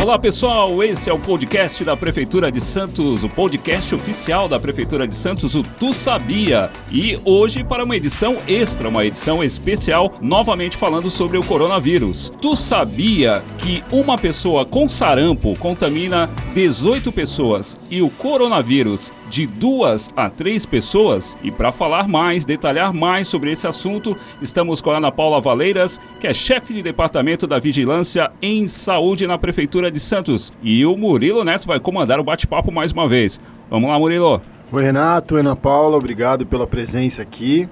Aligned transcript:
Olá 0.00 0.16
pessoal, 0.16 0.80
esse 0.82 1.10
é 1.10 1.12
o 1.12 1.18
podcast 1.18 1.84
da 1.84 1.96
Prefeitura 1.96 2.52
de 2.52 2.60
Santos, 2.60 3.24
o 3.24 3.28
podcast 3.28 3.92
oficial 3.92 4.48
da 4.48 4.58
Prefeitura 4.58 5.08
de 5.08 5.14
Santos, 5.14 5.56
o 5.56 5.62
Tu 5.62 5.92
Sabia. 5.92 6.70
E 6.90 7.18
hoje 7.24 7.64
para 7.64 7.84
uma 7.84 7.96
edição 7.96 8.38
extra, 8.46 8.88
uma 8.88 9.04
edição 9.04 9.42
especial, 9.42 10.14
novamente 10.20 10.76
falando 10.76 11.10
sobre 11.10 11.36
o 11.36 11.42
coronavírus. 11.42 12.32
Tu 12.40 12.54
sabia 12.54 13.42
que 13.58 13.82
uma 13.90 14.16
pessoa 14.16 14.64
com 14.64 14.88
sarampo 14.88 15.58
contamina 15.58 16.30
18 16.54 17.10
pessoas 17.10 17.76
e 17.90 18.00
o 18.00 18.08
coronavírus 18.08 19.10
de 19.28 19.46
duas 19.46 20.10
a 20.16 20.30
três 20.30 20.64
pessoas. 20.64 21.36
E 21.42 21.50
para 21.50 21.72
falar 21.72 22.08
mais, 22.08 22.44
detalhar 22.44 22.92
mais 22.92 23.28
sobre 23.28 23.52
esse 23.52 23.66
assunto, 23.66 24.16
estamos 24.40 24.80
com 24.80 24.90
a 24.90 24.96
Ana 24.96 25.12
Paula 25.12 25.40
Valeiras, 25.40 26.00
que 26.20 26.26
é 26.26 26.34
chefe 26.34 26.74
de 26.74 26.82
departamento 26.82 27.46
da 27.46 27.58
Vigilância 27.58 28.30
em 28.40 28.66
Saúde 28.66 29.26
na 29.26 29.38
Prefeitura 29.38 29.90
de 29.90 30.00
Santos. 30.00 30.52
E 30.62 30.84
o 30.84 30.96
Murilo 30.96 31.44
Neto 31.44 31.66
vai 31.66 31.78
comandar 31.78 32.18
o 32.18 32.24
bate-papo 32.24 32.72
mais 32.72 32.92
uma 32.92 33.08
vez. 33.08 33.40
Vamos 33.70 33.90
lá, 33.90 33.98
Murilo. 33.98 34.40
Oi, 34.70 34.82
Renato, 34.82 35.36
Ana 35.36 35.56
Paula, 35.56 35.96
obrigado 35.96 36.44
pela 36.44 36.66
presença 36.66 37.22
aqui. 37.22 37.68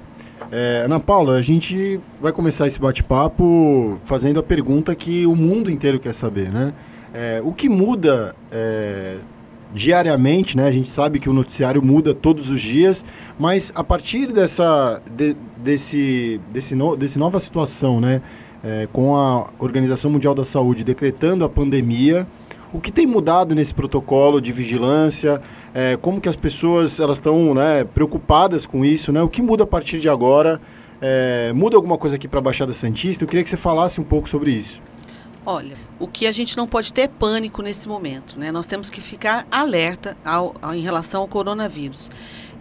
É, 0.50 0.82
Ana 0.84 1.00
Paula, 1.00 1.34
a 1.34 1.42
gente 1.42 2.00
vai 2.20 2.32
começar 2.32 2.66
esse 2.66 2.80
bate-papo 2.80 3.98
fazendo 4.04 4.40
a 4.40 4.42
pergunta 4.42 4.94
que 4.94 5.26
o 5.26 5.34
mundo 5.34 5.70
inteiro 5.70 5.98
quer 5.98 6.14
saber, 6.14 6.52
né? 6.52 6.72
É, 7.12 7.40
o 7.42 7.52
que 7.52 7.68
muda 7.68 8.34
é, 8.52 9.18
diariamente, 9.74 10.56
né? 10.56 10.66
A 10.66 10.70
gente 10.70 10.88
sabe 10.88 11.18
que 11.18 11.28
o 11.28 11.32
noticiário 11.32 11.82
muda 11.82 12.14
todos 12.14 12.50
os 12.50 12.60
dias, 12.60 13.04
mas 13.38 13.72
a 13.74 13.84
partir 13.84 14.32
dessa 14.32 15.00
de, 15.14 15.36
desse, 15.58 16.40
desse, 16.50 16.74
no, 16.74 16.96
desse 16.96 17.18
nova 17.18 17.38
situação, 17.40 18.00
né? 18.00 18.22
É, 18.64 18.88
com 18.92 19.14
a 19.14 19.46
Organização 19.58 20.10
Mundial 20.10 20.34
da 20.34 20.42
Saúde 20.42 20.82
decretando 20.82 21.44
a 21.44 21.48
pandemia, 21.48 22.26
o 22.72 22.80
que 22.80 22.90
tem 22.90 23.06
mudado 23.06 23.54
nesse 23.54 23.72
protocolo 23.72 24.40
de 24.40 24.50
vigilância? 24.50 25.40
É, 25.72 25.96
como 25.96 26.20
que 26.20 26.28
as 26.28 26.36
pessoas 26.36 26.98
elas 26.98 27.18
estão 27.18 27.54
né, 27.54 27.84
preocupadas 27.84 28.66
com 28.66 28.84
isso? 28.84 29.12
Né? 29.12 29.22
O 29.22 29.28
que 29.28 29.40
muda 29.40 29.64
a 29.64 29.66
partir 29.66 30.00
de 30.00 30.08
agora? 30.08 30.60
É, 31.00 31.52
muda 31.54 31.76
alguma 31.76 31.96
coisa 31.96 32.16
aqui 32.16 32.26
para 32.26 32.40
a 32.40 32.42
Baixada 32.42 32.72
Santista? 32.72 33.24
Eu 33.24 33.28
queria 33.28 33.44
que 33.44 33.50
você 33.50 33.56
falasse 33.56 34.00
um 34.00 34.04
pouco 34.04 34.28
sobre 34.28 34.50
isso. 34.50 34.82
Olha, 35.48 35.76
o 36.00 36.08
que 36.08 36.26
a 36.26 36.32
gente 36.32 36.56
não 36.56 36.66
pode 36.66 36.92
ter 36.92 37.02
é 37.02 37.08
pânico 37.08 37.62
nesse 37.62 37.86
momento, 37.86 38.36
né? 38.36 38.50
Nós 38.50 38.66
temos 38.66 38.90
que 38.90 39.00
ficar 39.00 39.46
alerta 39.48 40.16
ao, 40.24 40.56
ao, 40.60 40.74
em 40.74 40.80
relação 40.80 41.20
ao 41.22 41.28
coronavírus. 41.28 42.10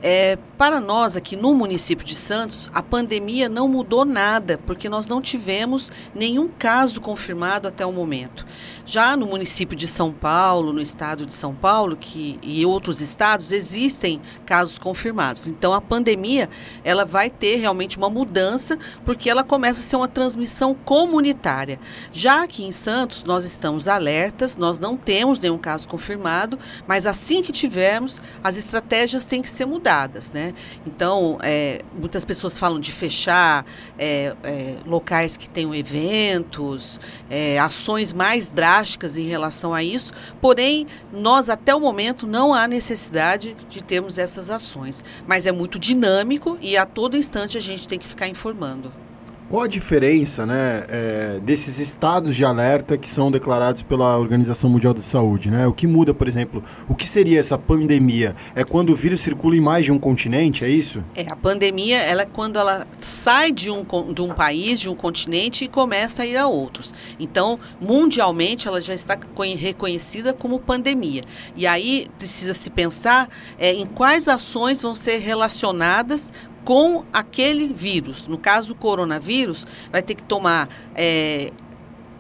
É, 0.02 0.38
para 0.58 0.80
nós 0.80 1.16
aqui 1.18 1.36
no 1.36 1.54
município 1.54 2.06
de 2.06 2.16
Santos, 2.16 2.70
a 2.74 2.82
pandemia 2.82 3.50
não 3.50 3.68
mudou 3.68 4.06
nada, 4.06 4.60
porque 4.66 4.88
nós 4.88 5.08
não 5.08 5.22
tivemos 5.22 5.92
nenhum 6.14 6.48
caso 6.48 7.02
confirmado 7.02 7.68
até 7.68 7.86
o 7.86 7.92
momento. 7.92 8.46
Já 8.86 9.18
no 9.18 9.26
município 9.26 9.76
de 9.76 9.88
São 9.88 10.12
Paulo, 10.12 10.72
no 10.72 10.82
estado 10.82 11.26
de 11.26 11.34
São 11.34 11.56
Paulo, 11.56 11.98
que 11.98 12.40
e 12.42 12.66
outros 12.66 13.02
estados 13.02 13.52
existem 13.52 14.22
casos 14.46 14.78
confirmados. 14.78 15.48
Então 15.48 15.74
a 15.74 15.82
pandemia, 15.82 16.50
ela 16.84 17.04
vai 17.04 17.30
ter 17.30 17.56
realmente 17.56 17.98
uma 17.98 18.10
mudança, 18.10 18.78
porque 19.04 19.30
ela 19.30 19.44
começa 19.44 19.80
a 19.80 19.84
ser 19.84 19.96
uma 19.96 20.08
transmissão 20.08 20.76
comunitária. 20.76 21.80
Já 22.12 22.44
aqui 22.44 22.64
em 22.64 22.72
Santos, 22.72 23.24
nós 23.24 23.44
estamos 23.44 23.88
alertas, 23.88 24.56
nós 24.56 24.78
não 24.78 24.96
temos 24.96 25.40
nenhum 25.40 25.58
caso 25.58 25.90
confirmado, 25.90 26.60
mas 26.88 27.08
assim 27.08 27.42
que 27.42 27.52
tivermos, 27.52 28.22
as 28.44 28.56
estratégias 28.56 29.26
têm 29.26 29.42
que 29.42 29.50
ser 29.50 29.66
mudadas, 29.66 29.85
né? 30.34 30.54
Então, 30.86 31.38
é, 31.42 31.82
muitas 31.98 32.26
pessoas 32.26 32.60
falam 32.60 32.80
de 32.80 32.92
fechar 32.92 33.66
é, 33.98 34.36
é, 34.44 34.76
locais 34.86 35.38
que 35.38 35.50
tenham 35.50 35.74
eventos, 35.74 37.00
é, 37.30 37.60
ações 37.60 38.14
mais 38.14 38.50
drásticas 38.50 38.66
drásticas 38.66 39.18
em 39.18 39.28
relação 39.28 39.74
a 39.74 39.84
isso, 39.84 40.12
porém, 40.42 40.88
nós 41.14 41.50
até 41.50 41.74
o 41.74 41.80
momento 41.80 42.26
não 42.26 42.54
há 42.54 42.68
necessidade 42.68 43.56
de 43.70 43.84
termos 43.84 44.18
essas 44.18 44.50
ações. 44.50 45.04
Mas 45.28 45.46
é 45.46 45.52
muito 45.52 45.78
dinâmico 45.78 46.58
e 46.62 46.76
a 46.76 46.86
todo 46.86 47.16
instante 47.16 47.58
a 47.58 47.62
gente 47.62 47.88
tem 47.88 48.00
que 48.00 48.08
ficar 48.08 48.28
informando. 48.28 49.05
Qual 49.48 49.62
a 49.62 49.68
diferença 49.68 50.44
né, 50.44 50.84
é, 50.90 51.40
desses 51.44 51.78
estados 51.78 52.36
de 52.36 52.44
alerta 52.44 52.98
que 52.98 53.08
são 53.08 53.30
declarados 53.30 53.84
pela 53.84 54.18
Organização 54.18 54.72
Mundial 54.72 54.92
da 54.92 55.04
Saúde? 55.04 55.52
Né? 55.52 55.68
O 55.68 55.74
que 55.74 55.86
muda, 55.86 56.16
por 56.16 56.28
exemplo, 56.28 56.64
o 56.90 56.96
que 56.96 57.08
seria 57.08 57.40
essa 57.40 57.56
pandemia? 57.56 58.36
É 58.56 58.64
quando 58.64 58.90
o 58.90 58.96
vírus 58.96 59.22
circula 59.22 59.56
em 59.56 59.62
mais 59.62 59.86
de 59.86 59.92
um 59.92 60.00
continente, 60.00 60.66
é 60.66 60.70
isso? 60.70 61.04
É, 61.16 61.30
a 61.30 61.36
pandemia 61.36 61.98
ela 62.00 62.24
é 62.24 62.26
quando 62.26 62.58
ela 62.58 62.88
sai 62.98 63.52
de 63.52 63.70
um, 63.70 63.86
de 64.12 64.22
um 64.24 64.34
país, 64.34 64.80
de 64.80 64.90
um 64.90 64.96
continente 64.96 65.64
e 65.64 65.68
começa 65.68 66.24
a 66.24 66.26
ir 66.26 66.38
a 66.38 66.48
outros. 66.48 66.96
Então, 67.20 67.60
mundialmente, 67.80 68.68
ela 68.68 68.82
já 68.82 68.96
está 68.96 69.16
reconhecida 69.58 70.34
como 70.34 70.60
pandemia. 70.60 71.22
E 71.56 71.68
aí 71.68 72.08
precisa 72.18 72.56
se 72.56 72.72
pensar 72.72 73.30
é, 73.60 73.72
em 73.72 73.86
quais 73.86 74.28
ações 74.28 74.82
vão 74.82 74.96
ser 74.96 75.20
relacionadas 75.20 76.34
com 76.66 77.06
aquele 77.14 77.72
vírus. 77.72 78.28
No 78.28 78.38
caso 78.38 78.70
do 78.70 78.76
coronavírus, 78.76 79.66
vai 79.92 80.02
ter 80.02 80.16
que 80.16 80.24
tomar 80.24 80.68
é, 80.96 81.52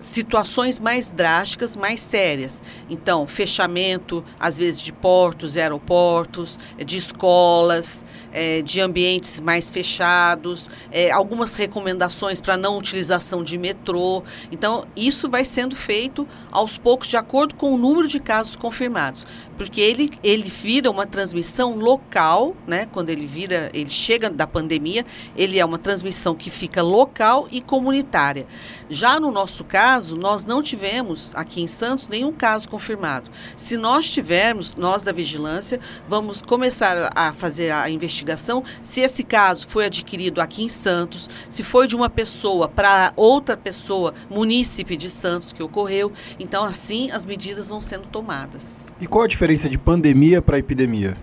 situações 0.05 0.79
mais 0.79 1.09
drásticas, 1.09 1.75
mais 1.75 1.99
sérias. 1.99 2.61
Então, 2.89 3.25
fechamento, 3.25 4.23
às 4.39 4.57
vezes, 4.57 4.79
de 4.79 4.93
portos 4.93 5.55
e 5.55 5.59
aeroportos, 5.59 6.59
de 6.85 6.97
escolas, 6.97 8.05
é, 8.31 8.61
de 8.61 8.79
ambientes 8.79 9.41
mais 9.41 9.69
fechados, 9.69 10.69
é, 10.91 11.11
algumas 11.11 11.55
recomendações 11.55 12.39
para 12.39 12.55
não 12.55 12.77
utilização 12.77 13.43
de 13.43 13.57
metrô. 13.57 14.23
Então, 14.51 14.85
isso 14.95 15.29
vai 15.29 15.43
sendo 15.43 15.75
feito 15.75 16.27
aos 16.51 16.77
poucos, 16.77 17.07
de 17.07 17.17
acordo 17.17 17.55
com 17.55 17.73
o 17.73 17.77
número 17.77 18.07
de 18.07 18.19
casos 18.19 18.55
confirmados. 18.55 19.25
Porque 19.57 19.81
ele, 19.81 20.09
ele 20.21 20.49
vira 20.49 20.91
uma 20.91 21.07
transmissão 21.07 21.75
local, 21.75 22.55
né? 22.67 22.87
quando 22.91 23.09
ele 23.09 23.25
vira, 23.25 23.69
ele 23.73 23.89
chega 23.89 24.29
da 24.29 24.45
pandemia, 24.45 25.05
ele 25.35 25.57
é 25.57 25.65
uma 25.65 25.79
transmissão 25.79 26.35
que 26.35 26.49
fica 26.49 26.81
local 26.81 27.47
e 27.51 27.61
comunitária. 27.61 28.45
Já 28.89 29.19
no 29.19 29.31
nosso 29.31 29.63
caso, 29.63 29.94
nós 30.11 30.43
não 30.43 30.61
tivemos 30.61 31.31
aqui 31.35 31.61
em 31.61 31.67
Santos 31.67 32.07
nenhum 32.07 32.31
caso 32.31 32.67
confirmado. 32.67 33.31
Se 33.55 33.77
nós 33.77 34.09
tivermos, 34.09 34.73
nós 34.75 35.03
da 35.03 35.11
vigilância, 35.11 35.79
vamos 36.07 36.41
começar 36.41 37.09
a 37.15 37.31
fazer 37.33 37.71
a 37.71 37.89
investigação 37.89 38.63
se 38.81 39.01
esse 39.01 39.23
caso 39.23 39.67
foi 39.67 39.85
adquirido 39.85 40.41
aqui 40.41 40.63
em 40.63 40.69
Santos, 40.69 41.29
se 41.49 41.63
foi 41.63 41.87
de 41.87 41.95
uma 41.95 42.09
pessoa 42.09 42.67
para 42.67 43.13
outra 43.15 43.55
pessoa, 43.55 44.13
munícipe 44.29 44.97
de 44.97 45.09
Santos 45.09 45.51
que 45.51 45.63
ocorreu. 45.63 46.11
Então, 46.39 46.65
assim, 46.65 47.09
as 47.11 47.25
medidas 47.25 47.69
vão 47.69 47.79
sendo 47.81 48.07
tomadas. 48.07 48.83
E 48.99 49.07
qual 49.07 49.23
a 49.23 49.27
diferença 49.27 49.69
de 49.69 49.77
pandemia 49.77 50.41
para 50.41 50.59
epidemia? 50.59 51.15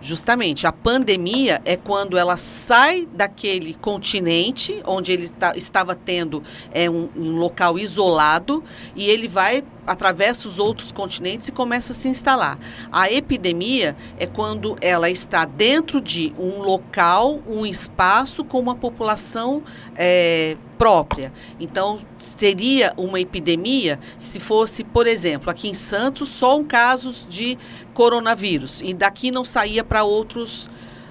Justamente, 0.00 0.66
a 0.66 0.72
pandemia 0.72 1.60
é 1.64 1.74
quando 1.76 2.18
ela 2.18 2.36
sai 2.36 3.08
daquele 3.12 3.74
continente 3.74 4.82
onde 4.86 5.10
ele 5.10 5.28
tá, 5.28 5.56
estava 5.56 5.94
tendo 5.94 6.42
é, 6.70 6.88
um, 6.88 7.08
um 7.16 7.36
local 7.36 7.78
isolado 7.78 8.62
e 8.94 9.08
ele 9.08 9.26
vai 9.26 9.64
atravessa 9.86 10.48
os 10.48 10.58
outros 10.58 10.90
continentes 10.90 11.48
e 11.48 11.52
começa 11.52 11.92
a 11.92 11.94
se 11.94 12.08
instalar. 12.08 12.58
A 12.90 13.10
epidemia 13.10 13.96
é 14.18 14.26
quando 14.26 14.76
ela 14.80 15.08
está 15.08 15.44
dentro 15.44 16.00
de 16.00 16.34
um 16.38 16.58
local, 16.58 17.40
um 17.46 17.64
espaço 17.64 18.44
com 18.44 18.58
uma 18.58 18.74
população 18.74 19.62
é, 19.94 20.56
própria. 20.78 21.32
Então, 21.58 21.98
seria 22.18 22.92
uma 22.96 23.20
epidemia 23.20 23.98
se 24.18 24.40
fosse, 24.40 24.84
por 24.84 25.06
exemplo, 25.06 25.50
aqui 25.50 25.68
em 25.68 25.74
Santos, 25.74 26.28
só 26.28 26.58
um 26.58 26.64
casos 26.64 27.26
de 27.28 27.58
coronavírus 27.94 28.80
e 28.82 28.92
daqui 28.92 29.30
não 29.30 29.44
saía 29.44 29.82
para 29.82 30.04
outros 30.04 30.68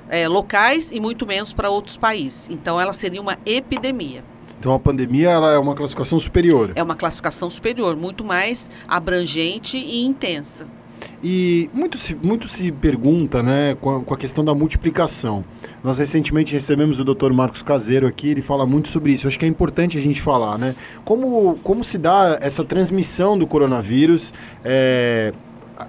é, 0.10 0.28
locais 0.28 0.92
e 0.92 1.00
muito 1.00 1.26
menos 1.26 1.54
para 1.54 1.70
outros 1.70 1.98
países. 1.98 2.48
Então, 2.50 2.80
ela 2.80 2.94
seria 2.94 3.22
uma 3.22 3.38
epidemia. 3.46 4.24
Então 4.58 4.74
a 4.74 4.80
pandemia 4.80 5.30
ela 5.30 5.52
é 5.52 5.60
uma 5.60 5.76
classificação 5.76 6.20
superior. 6.20 6.72
É 6.76 6.82
uma 6.82 6.96
classificação 6.96 7.50
superior, 7.50 7.96
muito 7.96 8.24
mais 8.24 8.72
abrangente 8.88 9.78
e 9.78 10.04
intensa. 10.04 10.66
E 11.24 11.70
muito 11.74 11.98
se, 11.98 12.16
muito 12.16 12.48
se 12.48 12.72
pergunta 12.72 13.42
né, 13.42 13.76
com 13.80 13.98
a, 13.98 14.04
com, 14.04 14.14
a, 14.14 14.18
questão 14.18 14.44
da 14.44 14.54
multiplicação. 14.54 15.44
Nós 15.84 16.00
recentemente 16.00 16.54
recebemos 16.54 17.00
o 17.00 17.04
Dr. 17.04 17.32
Marcos 17.32 17.64
Caseiro 17.64 18.08
aqui, 18.08 18.30
ele 18.30 18.42
fala 18.42 18.66
muito 18.66 18.90
sobre 18.90 19.14
isso. 19.14 19.28
Acho 19.28 19.40
que 19.40 19.46
é 19.46 19.48
importante 19.48 19.98
a 19.98 20.02
gente 20.02 20.22
falar, 20.22 20.58
né? 20.58 20.76
Como, 21.04 21.58
como 21.64 21.84
se 21.84 21.98
dá 21.98 22.38
essa 22.42 22.64
transmissão 22.64 23.38
do 23.38 23.48
coronavírus? 23.48 24.34
É, 24.64 25.34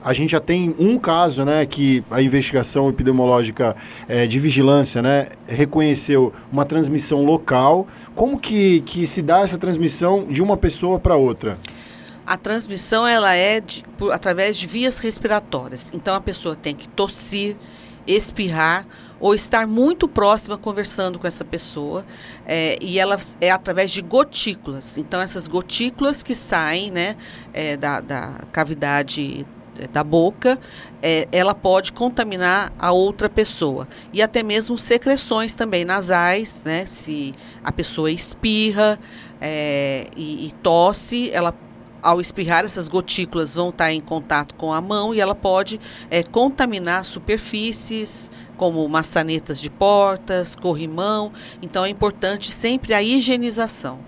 a 0.03 0.13
gente 0.13 0.31
já 0.31 0.41
tem 0.41 0.75
um 0.79 0.99
caso, 0.99 1.45
né, 1.45 1.65
que 1.65 2.03
a 2.11 2.21
investigação 2.21 2.89
epidemiológica 2.89 3.77
é, 4.09 4.27
de 4.27 4.39
vigilância, 4.39 5.01
né, 5.01 5.27
reconheceu 5.47 6.33
uma 6.51 6.65
transmissão 6.65 7.25
local. 7.25 7.87
Como 8.15 8.39
que, 8.39 8.81
que 8.81 9.07
se 9.07 9.23
dá 9.23 9.41
essa 9.41 9.59
transmissão 9.59 10.25
de 10.25 10.43
uma 10.43 10.57
pessoa 10.57 10.99
para 10.99 11.17
outra? 11.17 11.59
A 12.27 12.37
transmissão 12.37 13.07
ela 13.07 13.35
é 13.35 13.61
de, 13.61 13.85
por, 13.97 14.13
através 14.13 14.57
de 14.57 14.67
vias 14.67 14.99
respiratórias. 14.99 15.91
Então 15.95 16.15
a 16.15 16.21
pessoa 16.21 16.57
tem 16.57 16.75
que 16.75 16.89
tossir, 16.89 17.57
espirrar 18.07 18.87
ou 19.19 19.35
estar 19.35 19.67
muito 19.67 20.09
próxima 20.09 20.59
conversando 20.59 21.19
com 21.19 21.27
essa 21.27 21.45
pessoa. 21.45 22.05
É, 22.45 22.79
e 22.81 22.99
ela 22.99 23.17
é 23.41 23.51
através 23.51 23.91
de 23.91 24.03
gotículas. 24.03 24.99
Então, 24.99 25.21
essas 25.21 25.49
gotículas 25.49 26.23
que 26.23 26.35
saem 26.35 26.91
né, 26.91 27.17
é, 27.53 27.77
da, 27.77 28.01
da 28.01 28.41
cavidade 28.53 29.47
é, 29.79 29.87
da 29.87 30.03
boca, 30.03 30.59
é, 31.03 31.29
ela 31.33 31.55
pode 31.55 31.93
contaminar 31.93 32.73
a 32.79 32.93
outra 32.93 33.29
pessoa. 33.29 33.89
E 34.13 34.21
até 34.21 34.43
mesmo 34.43 34.77
secreções 34.79 35.55
também 35.55 35.85
nasais, 35.85 36.63
né? 36.65 36.85
Se 36.87 37.33
a 37.63 37.73
pessoa 37.73 38.11
espirra 38.11 38.99
é, 39.41 40.09
e, 40.17 40.49
e 40.49 40.53
tosse, 40.63 41.31
ela 41.31 41.55
ao 42.07 42.21
espirrar, 42.21 42.65
essas 42.65 42.87
gotículas 42.87 43.53
vão 43.53 43.71
estar 43.71 43.93
em 43.93 44.01
contato 44.01 44.55
com 44.55 44.73
a 44.73 44.81
mão 44.81 45.13
e 45.13 45.21
ela 45.21 45.35
pode 45.35 45.81
é, 46.09 46.23
contaminar 46.23 47.05
superfícies, 47.05 48.31
como 48.57 48.89
maçanetas 48.89 49.61
de 49.61 49.69
portas, 49.69 50.55
corrimão. 50.55 51.33
Então 51.61 51.85
é 51.85 51.89
importante 51.89 52.53
sempre 52.53 52.95
a 52.95 53.03
higienização 53.03 53.99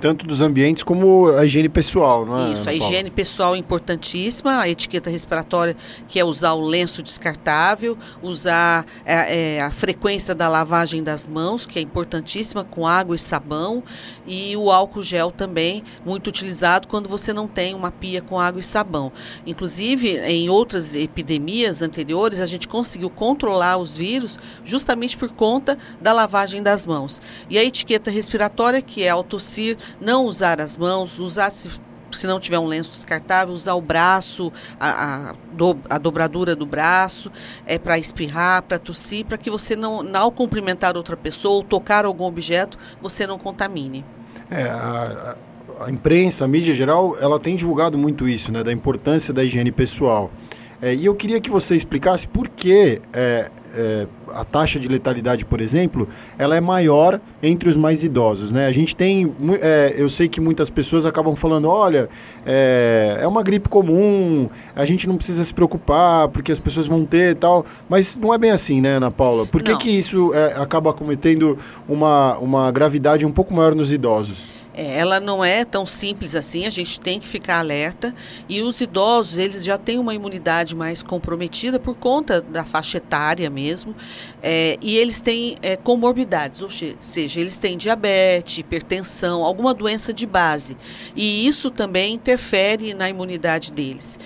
tanto 0.00 0.26
dos 0.26 0.40
ambientes 0.40 0.82
como 0.82 1.28
a 1.28 1.44
higiene 1.44 1.68
pessoal, 1.68 2.24
não 2.24 2.38
é? 2.38 2.52
Isso, 2.52 2.68
a 2.68 2.72
higiene 2.72 3.10
pessoal 3.10 3.54
é 3.54 3.58
importantíssima, 3.58 4.60
a 4.60 4.68
etiqueta 4.68 5.10
respiratória, 5.10 5.76
que 6.06 6.20
é 6.20 6.24
usar 6.24 6.52
o 6.52 6.60
lenço 6.60 7.02
descartável, 7.02 7.98
usar 8.22 8.86
é, 9.04 9.56
é, 9.56 9.62
a 9.62 9.70
frequência 9.70 10.34
da 10.34 10.48
lavagem 10.48 11.02
das 11.02 11.26
mãos, 11.26 11.66
que 11.66 11.78
é 11.78 11.82
importantíssima, 11.82 12.64
com 12.64 12.86
água 12.86 13.16
e 13.16 13.18
sabão, 13.18 13.82
e 14.26 14.56
o 14.56 14.70
álcool 14.70 15.02
gel 15.02 15.30
também, 15.30 15.82
muito 16.04 16.28
utilizado 16.28 16.86
quando 16.86 17.08
você 17.08 17.32
não 17.32 17.48
tem 17.48 17.74
uma 17.74 17.90
pia 17.90 18.22
com 18.22 18.38
água 18.38 18.60
e 18.60 18.62
sabão. 18.62 19.12
Inclusive, 19.46 20.18
em 20.18 20.48
outras 20.48 20.94
epidemias 20.94 21.82
anteriores, 21.82 22.40
a 22.40 22.46
gente 22.46 22.68
conseguiu 22.68 23.10
controlar 23.10 23.78
os 23.78 23.96
vírus 23.96 24.38
justamente 24.64 25.16
por 25.16 25.30
conta 25.30 25.76
da 26.00 26.12
lavagem 26.12 26.62
das 26.62 26.86
mãos. 26.86 27.20
E 27.50 27.58
a 27.58 27.64
etiqueta 27.64 28.10
respiratória, 28.10 28.80
que 28.80 29.02
é 29.02 29.08
autossir, 29.08 29.76
não 30.00 30.24
usar 30.24 30.60
as 30.60 30.76
mãos, 30.76 31.18
usar 31.18 31.50
se, 31.50 31.70
se 32.10 32.26
não 32.26 32.40
tiver 32.40 32.58
um 32.58 32.66
lenço 32.66 32.90
descartável, 32.90 33.52
usar 33.54 33.74
o 33.74 33.80
braço, 33.80 34.52
a, 34.78 35.30
a, 35.30 35.34
do, 35.52 35.78
a 35.88 35.98
dobradura 35.98 36.54
do 36.56 36.66
braço, 36.66 37.30
é 37.66 37.78
para 37.78 37.98
espirrar, 37.98 38.62
para 38.62 38.78
tossir, 38.78 39.24
para 39.24 39.38
que 39.38 39.50
você 39.50 39.76
não, 39.76 40.04
ao 40.14 40.32
cumprimentar 40.32 40.96
outra 40.96 41.16
pessoa 41.16 41.56
ou 41.56 41.62
tocar 41.62 42.04
algum 42.04 42.24
objeto, 42.24 42.78
você 43.00 43.26
não 43.26 43.38
contamine. 43.38 44.04
É, 44.50 44.62
a, 44.64 45.36
a 45.80 45.90
imprensa, 45.90 46.44
a 46.44 46.48
mídia 46.48 46.74
geral, 46.74 47.16
ela 47.20 47.38
tem 47.38 47.54
divulgado 47.54 47.98
muito 47.98 48.28
isso, 48.28 48.52
né, 48.52 48.62
da 48.62 48.72
importância 48.72 49.32
da 49.32 49.44
higiene 49.44 49.70
pessoal. 49.70 50.30
É, 50.80 50.94
e 50.94 51.06
eu 51.06 51.14
queria 51.14 51.40
que 51.40 51.50
você 51.50 51.74
explicasse 51.74 52.26
por 52.28 52.48
que 52.48 53.00
é, 53.12 53.50
é, 53.74 54.06
a 54.28 54.44
taxa 54.44 54.78
de 54.78 54.86
letalidade, 54.88 55.44
por 55.44 55.60
exemplo, 55.60 56.06
ela 56.38 56.56
é 56.56 56.60
maior 56.60 57.20
entre 57.42 57.68
os 57.68 57.76
mais 57.76 58.04
idosos. 58.04 58.52
Né? 58.52 58.66
A 58.66 58.72
gente 58.72 58.94
tem, 58.94 59.32
é, 59.60 59.94
eu 59.96 60.08
sei 60.08 60.28
que 60.28 60.40
muitas 60.40 60.70
pessoas 60.70 61.04
acabam 61.04 61.34
falando, 61.34 61.68
olha, 61.68 62.08
é, 62.46 63.18
é, 63.20 63.26
uma 63.26 63.42
gripe 63.42 63.68
comum, 63.68 64.48
a 64.76 64.84
gente 64.84 65.08
não 65.08 65.16
precisa 65.16 65.42
se 65.42 65.52
preocupar 65.52 66.28
porque 66.28 66.52
as 66.52 66.60
pessoas 66.60 66.86
vão 66.86 67.04
ter 67.04 67.32
e 67.32 67.34
tal, 67.34 67.66
mas 67.88 68.16
não 68.16 68.32
é 68.32 68.38
bem 68.38 68.52
assim, 68.52 68.80
né, 68.80 68.96
Ana 68.96 69.10
Paula? 69.10 69.46
Por 69.46 69.62
que, 69.62 69.76
que 69.76 69.90
isso 69.90 70.32
é, 70.32 70.54
acaba 70.60 70.92
cometendo 70.92 71.58
uma, 71.88 72.38
uma 72.38 72.70
gravidade 72.70 73.26
um 73.26 73.32
pouco 73.32 73.52
maior 73.52 73.74
nos 73.74 73.92
idosos? 73.92 74.57
É, 74.78 74.96
ela 74.96 75.18
não 75.18 75.44
é 75.44 75.64
tão 75.64 75.84
simples 75.84 76.36
assim, 76.36 76.64
a 76.64 76.70
gente 76.70 77.00
tem 77.00 77.18
que 77.18 77.26
ficar 77.26 77.58
alerta. 77.58 78.14
E 78.48 78.62
os 78.62 78.80
idosos, 78.80 79.36
eles 79.36 79.64
já 79.64 79.76
têm 79.76 79.98
uma 79.98 80.14
imunidade 80.14 80.76
mais 80.76 81.02
comprometida 81.02 81.80
por 81.80 81.96
conta 81.96 82.40
da 82.40 82.64
faixa 82.64 82.98
etária 82.98 83.50
mesmo. 83.50 83.92
É, 84.40 84.78
e 84.80 84.96
eles 84.96 85.18
têm 85.18 85.56
é, 85.62 85.74
comorbidades, 85.74 86.62
ou 86.62 86.70
seja, 86.70 87.40
eles 87.40 87.56
têm 87.56 87.76
diabetes, 87.76 88.58
hipertensão, 88.58 89.42
alguma 89.42 89.74
doença 89.74 90.12
de 90.12 90.24
base. 90.24 90.76
E 91.16 91.44
isso 91.48 91.72
também 91.72 92.14
interfere 92.14 92.94
na 92.94 93.10
imunidade 93.10 93.72
deles. 93.72 94.16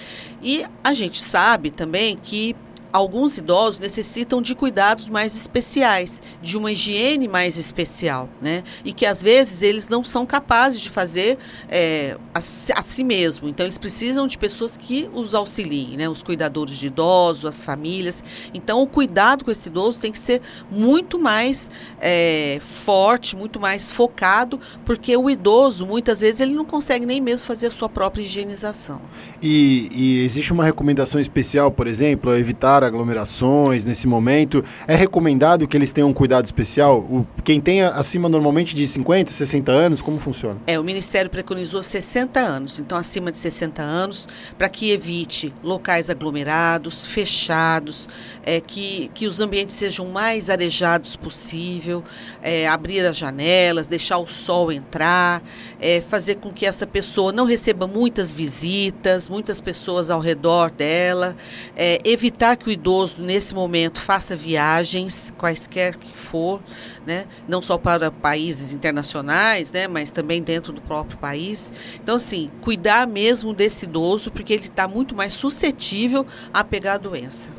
E 0.43 0.66
a 0.84 0.93
gente 0.93 1.25
sabe 1.25 1.70
também 1.70 2.14
que 2.14 2.55
alguns 2.93 3.39
idosos 3.39 3.79
necessitam 3.79 4.43
de 4.43 4.55
cuidados 4.55 5.09
mais 5.09 5.35
especiais, 5.37 6.21
de 6.43 6.56
uma 6.56 6.71
higiene 6.73 7.27
mais 7.27 7.56
especial, 7.56 8.29
né? 8.41 8.62
E 8.85 8.93
que 8.93 9.06
às 9.06 9.23
vezes 9.23 9.62
eles 9.62 9.89
não 9.89 10.05
são 10.05 10.27
capazes 10.27 10.81
de 10.81 10.91
fazer 10.91 11.39
é, 11.69 12.17
a, 12.35 12.39
a, 12.39 12.83
si 12.83 13.03
mesmo. 13.03 13.49
Então 13.49 13.65
eles 13.65 13.79
precisam 13.79 14.27
de 14.27 14.37
pessoas 14.37 14.77
que 14.77 15.09
os 15.15 15.35
auxiliem, 15.35 15.97
né? 15.97 16.09
Os 16.09 16.23
cuidadores 16.23 16.77
de 16.77 16.87
idosos, 16.89 17.47
as 17.47 17.65
famílias. 17.65 18.23
Então 18.53 18.83
o 18.83 18.87
cuidado 18.87 19.44
com 19.44 19.50
esse 19.50 19.69
idoso 19.69 19.99
tem 19.99 20.12
que 20.12 20.19
ser 20.19 20.43
muito 20.71 21.19
mais 21.19 21.71
é, 22.00 22.61
forte, 22.61 23.35
muito 23.35 23.59
mais 23.59 23.91
focado, 23.91 24.61
porque 24.85 25.17
o 25.17 25.31
idoso 25.31 25.87
muitas 25.87 26.21
vezes 26.21 26.41
ele 26.41 26.53
não 26.53 26.65
consegue 26.65 27.06
nem 27.06 27.21
mesmo 27.21 27.47
fazer 27.47 27.69
a 27.69 27.71
sua 27.71 27.89
própria 27.89 28.23
higienização. 28.23 29.00
E, 29.43 29.89
e 29.94 30.25
existe 30.25 30.53
uma 30.53 30.65
recomendação 30.65 31.21
especial, 31.21 31.71
por 31.71 31.87
exemplo, 31.87 32.35
evitar 32.35 32.81
evitar 32.82 32.87
aglomerações 32.87 33.84
nesse 33.84 34.06
momento. 34.06 34.64
É 34.87 34.94
recomendado 34.94 35.67
que 35.69 35.76
eles 35.76 35.93
tenham 35.93 36.11
um 36.11 36.12
cuidado 36.12 36.44
especial? 36.44 36.99
O, 36.99 37.26
quem 37.44 37.61
tem 37.61 37.82
acima 37.82 38.29
normalmente 38.29 38.75
de 38.75 38.87
50, 38.87 39.31
60 39.31 39.70
anos, 39.70 40.02
como 40.02 40.19
funciona? 40.19 40.61
É, 40.67 40.79
o 40.79 40.84
Ministério 40.84 41.31
preconizou 41.31 41.82
60 41.82 42.40
anos, 42.40 42.79
então 42.79 42.99
acima 42.99 43.31
de 43.31 43.38
60 43.38 43.82
anos, 43.82 44.29
para 44.58 44.69
que 44.69 44.90
evite 44.90 45.52
locais 45.62 46.11
aglomerados, 46.11 47.06
fechados, 47.06 48.08
é, 48.43 48.61
que, 48.61 49.11
que 49.14 49.26
os 49.26 49.40
ambientes 49.40 49.75
sejam 49.75 50.06
mais 50.06 50.50
arejados 50.50 51.17
possível, 51.17 52.02
é, 52.43 52.69
abrir 52.69 53.05
as 53.06 53.17
janelas, 53.17 53.87
deixar 53.87 54.19
o 54.19 54.26
sol 54.26 54.73
entrar, 54.73 55.43
é, 55.81 56.00
fazer 56.00 56.37
com 56.37 56.52
que 56.52 56.67
essa 56.67 56.87
pessoa 56.87 57.32
não 57.32 57.44
receba 57.44 57.87
muitas 57.87 58.32
visitas, 58.32 59.29
muitas 59.29 59.61
pessoas 59.61 60.11
ao 60.11 60.20
redor 60.20 60.70
dela, 60.70 61.37
é, 61.76 62.00
evitar 62.05 62.56
que 62.56 62.69
o 62.69 62.71
idoso, 62.72 63.20
nesse 63.20 63.54
momento, 63.54 64.00
faça 64.00 64.34
viagens, 64.34 65.32
quaisquer 65.36 65.96
que 65.96 66.12
for, 66.12 66.60
né? 67.06 67.26
não 67.48 67.62
só 67.62 67.78
para 67.78 68.10
países 68.10 68.72
internacionais, 68.72 69.70
né? 69.70 69.86
mas 69.86 70.10
também 70.10 70.42
dentro 70.42 70.72
do 70.72 70.80
próprio 70.80 71.19
país. 71.19 71.72
Então, 72.02 72.16
assim, 72.16 72.50
cuidar 72.60 73.06
mesmo 73.06 73.52
desse 73.54 73.84
idoso, 73.84 74.30
porque 74.30 74.52
ele 74.52 74.66
está 74.66 74.88
muito 74.88 75.14
mais 75.14 75.32
suscetível 75.32 76.26
a 76.52 76.64
pegar 76.64 76.94
a 76.94 76.98
doença. 76.98 77.50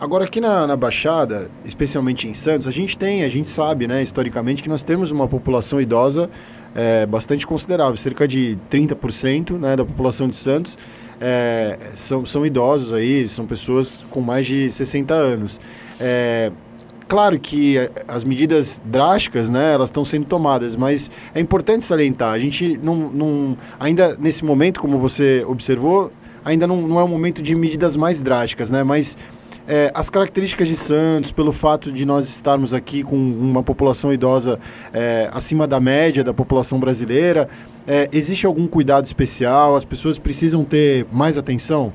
Agora, 0.00 0.24
aqui 0.24 0.40
na, 0.40 0.66
na, 0.66 0.76
Baixada, 0.76 1.50
especialmente 1.62 2.26
em 2.26 2.32
Santos, 2.32 2.66
a 2.66 2.70
gente 2.70 2.96
tem, 2.96 3.22
a 3.22 3.28
gente 3.28 3.46
sabe, 3.46 3.86
né, 3.86 4.02
historicamente, 4.02 4.62
que 4.62 4.68
nós 4.68 4.82
temos 4.82 5.10
uma 5.10 5.28
população 5.28 5.78
idosa 5.78 6.30
é, 6.74 7.04
bastante 7.04 7.46
considerável, 7.46 7.96
cerca 7.98 8.26
de 8.26 8.56
30% 8.70 9.58
né, 9.58 9.76
da 9.76 9.84
população 9.84 10.26
de 10.26 10.36
Santos 10.36 10.78
é, 11.20 11.78
são, 11.94 12.24
são 12.24 12.46
idosos 12.46 12.92
aí, 12.92 13.28
são 13.28 13.46
pessoas 13.46 14.04
com 14.10 14.20
mais 14.20 14.46
de 14.46 14.70
60 14.70 15.12
anos. 15.12 15.60
É, 16.00 16.50
claro 17.06 17.38
que 17.38 17.76
as 18.08 18.24
medidas 18.24 18.80
drásticas, 18.84 19.50
né, 19.50 19.74
elas 19.74 19.90
estão 19.90 20.04
sendo 20.04 20.24
tomadas, 20.24 20.74
mas 20.74 21.10
é 21.34 21.40
importante 21.40 21.84
salientar, 21.84 22.32
a 22.32 22.38
gente 22.38 22.78
não, 22.82 22.96
não 23.10 23.58
ainda 23.78 24.16
nesse 24.18 24.44
momento, 24.44 24.80
como 24.80 24.98
você 24.98 25.44
observou, 25.46 26.10
ainda 26.44 26.66
não, 26.66 26.80
não 26.80 26.98
é 26.98 27.04
um 27.04 27.08
momento 27.08 27.42
de 27.42 27.54
medidas 27.54 27.96
mais 27.96 28.22
drásticas, 28.22 28.70
né, 28.70 28.82
mas 28.82 29.18
é, 29.68 29.90
as 29.94 30.10
características 30.10 30.68
de 30.68 30.76
Santos, 30.76 31.32
pelo 31.32 31.52
fato 31.52 31.92
de 31.92 32.04
nós 32.04 32.28
estarmos 32.28 32.74
aqui 32.74 33.02
com 33.02 33.16
uma 33.16 33.62
população 33.62 34.12
idosa 34.12 34.58
é, 34.92 35.30
acima 35.32 35.66
da 35.66 35.78
média 35.80 36.24
da 36.24 36.34
população 36.34 36.80
brasileira, 36.80 37.48
é, 37.86 38.08
existe 38.12 38.46
algum 38.46 38.66
cuidado 38.66 39.06
especial? 39.06 39.76
As 39.76 39.84
pessoas 39.84 40.18
precisam 40.18 40.64
ter 40.64 41.06
mais 41.12 41.38
atenção? 41.38 41.92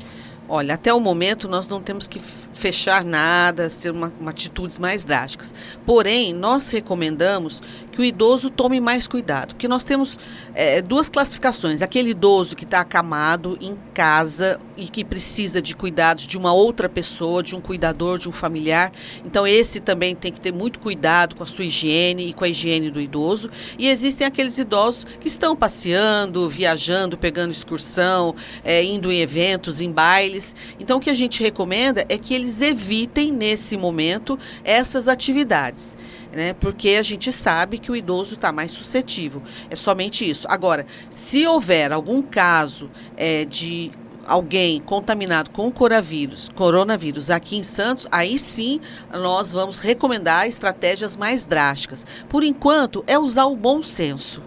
Olha, 0.48 0.76
até 0.76 0.94
o 0.94 1.00
momento 1.00 1.48
nós 1.48 1.68
não 1.68 1.82
temos 1.82 2.06
que 2.06 2.22
fechar 2.54 3.04
nada, 3.04 3.68
ser 3.68 3.90
uma, 3.90 4.14
uma, 4.20 4.30
atitudes 4.30 4.78
mais 4.78 5.04
drásticas. 5.04 5.52
Porém, 5.86 6.34
nós 6.34 6.70
recomendamos 6.70 7.64
que 7.96 8.02
o 8.02 8.06
idoso 8.06 8.50
tome 8.50 8.80
mais 8.80 9.08
cuidado, 9.08 9.50
porque 9.50 9.68
nós 9.68 9.84
temos 9.84 10.18
é, 10.54 10.82
duas 10.82 11.10
classificações: 11.10 11.82
aquele 11.82 12.10
idoso 12.10 12.56
que 12.56 12.64
está 12.64 12.82
acamado 12.82 13.58
em 13.62 13.78
casa 13.94 14.60
e 14.76 14.88
que 14.88 15.04
precisa 15.04 15.62
de 15.62 15.76
cuidados 15.76 16.26
de 16.26 16.38
uma 16.38 16.54
outra 16.54 16.90
pessoa, 16.90 17.44
de 17.44 17.56
um 17.56 17.62
cuidador, 17.62 18.18
de 18.18 18.28
um 18.28 18.32
familiar. 18.32 18.92
Então, 19.24 19.46
esse 19.46 19.80
também 19.80 20.16
tem 20.16 20.32
que 20.32 20.42
ter 20.42 20.54
muito 20.54 20.80
cuidado 20.80 21.36
com 21.36 21.44
a 21.44 21.48
sua 21.48 21.66
higiene 21.66 22.28
e 22.28 22.34
com 22.34 22.44
a 22.44 22.50
higiene 22.50 22.90
do 22.90 23.00
idoso. 23.00 23.50
E 23.78 23.88
existem 23.88 24.26
aqueles 24.26 24.58
idosos 24.58 25.06
que 25.20 25.28
estão 25.28 25.56
passeando, 25.56 26.50
viajando, 26.50 27.18
pegando 27.18 27.52
excursão, 27.52 28.36
é, 28.64 28.84
indo 28.84 29.12
em 29.12 29.20
eventos, 29.20 29.80
em 29.80 29.92
bailes. 29.92 30.56
Então, 30.80 30.98
o 30.98 31.00
que 31.00 31.10
a 31.10 31.14
gente 31.14 31.42
recomenda 31.42 32.06
é 32.10 32.18
que 32.18 32.34
eles 32.34 32.56
eles 32.56 32.62
evitem 32.62 33.32
nesse 33.32 33.76
momento 33.76 34.38
essas 34.64 35.08
atividades, 35.08 35.98
né? 36.36 36.54
Porque 36.54 36.90
a 36.90 37.04
gente 37.04 37.32
sabe 37.32 37.80
que 37.80 37.90
o 37.90 37.96
idoso 37.96 38.36
está 38.36 38.52
mais 38.52 38.72
suscetível. 38.72 39.42
É 39.70 39.76
somente 39.76 40.30
isso. 40.30 40.46
Agora, 40.50 40.86
se 41.10 41.48
houver 41.48 41.94
algum 41.94 42.22
caso 42.22 42.92
é, 43.16 43.46
de 43.46 43.92
alguém 44.28 44.82
contaminado 44.82 45.52
com 45.52 45.72
coronavírus, 45.72 46.50
coronavírus 46.54 47.30
aqui 47.30 47.58
em 47.58 47.64
Santos, 47.64 48.08
aí 48.12 48.38
sim 48.38 48.82
nós 49.14 49.52
vamos 49.52 49.80
recomendar 49.80 50.48
estratégias 50.48 51.16
mais 51.16 51.46
drásticas. 51.46 52.06
Por 52.28 52.44
enquanto, 52.44 53.04
é 53.08 53.18
usar 53.18 53.46
o 53.46 53.56
bom 53.56 53.82
senso. 53.82 54.42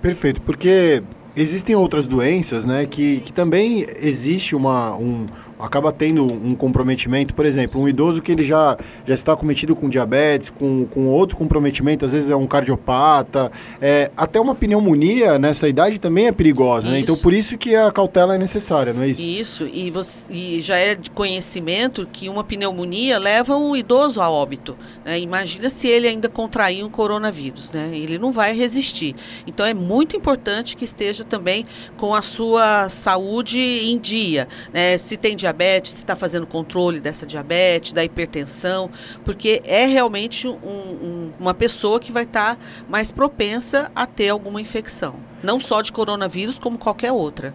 Perfeito, 0.00 0.40
porque 0.42 1.02
existem 1.36 1.76
outras 1.76 2.06
doenças, 2.06 2.64
né, 2.64 2.86
que, 2.86 3.20
que 3.20 3.32
também 3.32 3.84
existe 4.00 4.56
uma, 4.56 4.96
um, 4.96 5.26
acaba 5.58 5.92
tendo 5.92 6.24
um 6.24 6.54
comprometimento, 6.54 7.34
por 7.34 7.44
exemplo, 7.44 7.80
um 7.80 7.88
idoso 7.88 8.22
que 8.22 8.32
ele 8.32 8.44
já, 8.44 8.76
já 9.06 9.14
está 9.14 9.36
cometido 9.36 9.74
com 9.74 9.88
diabetes, 9.88 10.50
com, 10.50 10.86
com 10.86 11.06
outro 11.06 11.36
comprometimento, 11.36 12.04
às 12.04 12.12
vezes 12.12 12.30
é 12.30 12.36
um 12.36 12.46
cardiopata, 12.46 13.50
é, 13.80 14.10
até 14.16 14.40
uma 14.40 14.54
pneumonia 14.54 15.38
nessa 15.38 15.68
idade 15.68 15.98
também 15.98 16.26
é 16.26 16.32
perigosa, 16.32 16.88
né? 16.88 17.00
Então 17.00 17.16
por 17.16 17.32
isso 17.32 17.58
que 17.58 17.74
a 17.74 17.90
cautela 17.90 18.34
é 18.34 18.38
necessária, 18.38 18.92
não 18.92 19.02
é 19.02 19.08
isso? 19.08 19.22
Isso, 19.22 19.66
e, 19.72 19.90
você, 19.90 20.32
e 20.32 20.60
já 20.60 20.76
é 20.76 20.94
de 20.94 21.10
conhecimento 21.10 22.08
que 22.12 22.28
uma 22.28 22.44
pneumonia 22.44 23.18
leva 23.18 23.56
um 23.56 23.74
idoso 23.74 24.20
a 24.20 24.30
óbito. 24.30 24.76
Né? 25.04 25.20
Imagina 25.20 25.70
se 25.70 25.88
ele 25.88 26.06
ainda 26.06 26.28
contrair 26.28 26.84
um 26.84 26.90
coronavírus, 26.90 27.70
né? 27.70 27.90
Ele 27.92 28.18
não 28.18 28.32
vai 28.32 28.54
resistir. 28.54 29.14
Então 29.46 29.64
é 29.64 29.74
muito 29.74 30.16
importante 30.16 30.76
que 30.76 30.84
esteja 30.84 31.24
também 31.24 31.66
com 31.96 32.14
a 32.14 32.22
sua 32.22 32.88
saúde 32.88 33.58
em 33.58 33.98
dia. 33.98 34.48
Né? 34.72 34.98
Se 34.98 35.16
tem 35.16 35.36
diabetes, 35.36 35.47
diabetes, 35.48 35.92
se 35.92 35.98
está 35.98 36.14
fazendo 36.14 36.46
controle 36.46 37.00
dessa 37.00 37.26
diabetes, 37.26 37.92
da 37.92 38.04
hipertensão, 38.04 38.90
porque 39.24 39.62
é 39.64 39.86
realmente 39.86 40.46
um, 40.46 40.52
um, 40.52 41.32
uma 41.40 41.54
pessoa 41.54 41.98
que 41.98 42.12
vai 42.12 42.24
estar 42.24 42.56
tá 42.56 42.60
mais 42.88 43.10
propensa 43.10 43.90
a 43.94 44.06
ter 44.06 44.28
alguma 44.28 44.60
infecção. 44.60 45.16
Não 45.42 45.58
só 45.60 45.80
de 45.80 45.92
coronavírus, 45.92 46.58
como 46.58 46.78
qualquer 46.78 47.12
outra. 47.12 47.54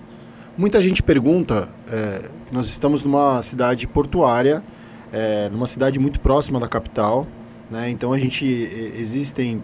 Muita 0.57 0.81
gente 0.81 1.01
pergunta, 1.01 1.69
é, 1.91 2.29
nós 2.51 2.67
estamos 2.67 3.03
numa 3.03 3.41
cidade 3.41 3.87
portuária, 3.87 4.63
é, 5.11 5.49
numa 5.49 5.67
cidade 5.67 5.99
muito 5.99 6.19
próxima 6.19 6.59
da 6.59 6.67
capital, 6.67 7.27
né? 7.69 7.89
então 7.89 8.13
a 8.13 8.19
gente 8.19 8.45
existem 8.45 9.63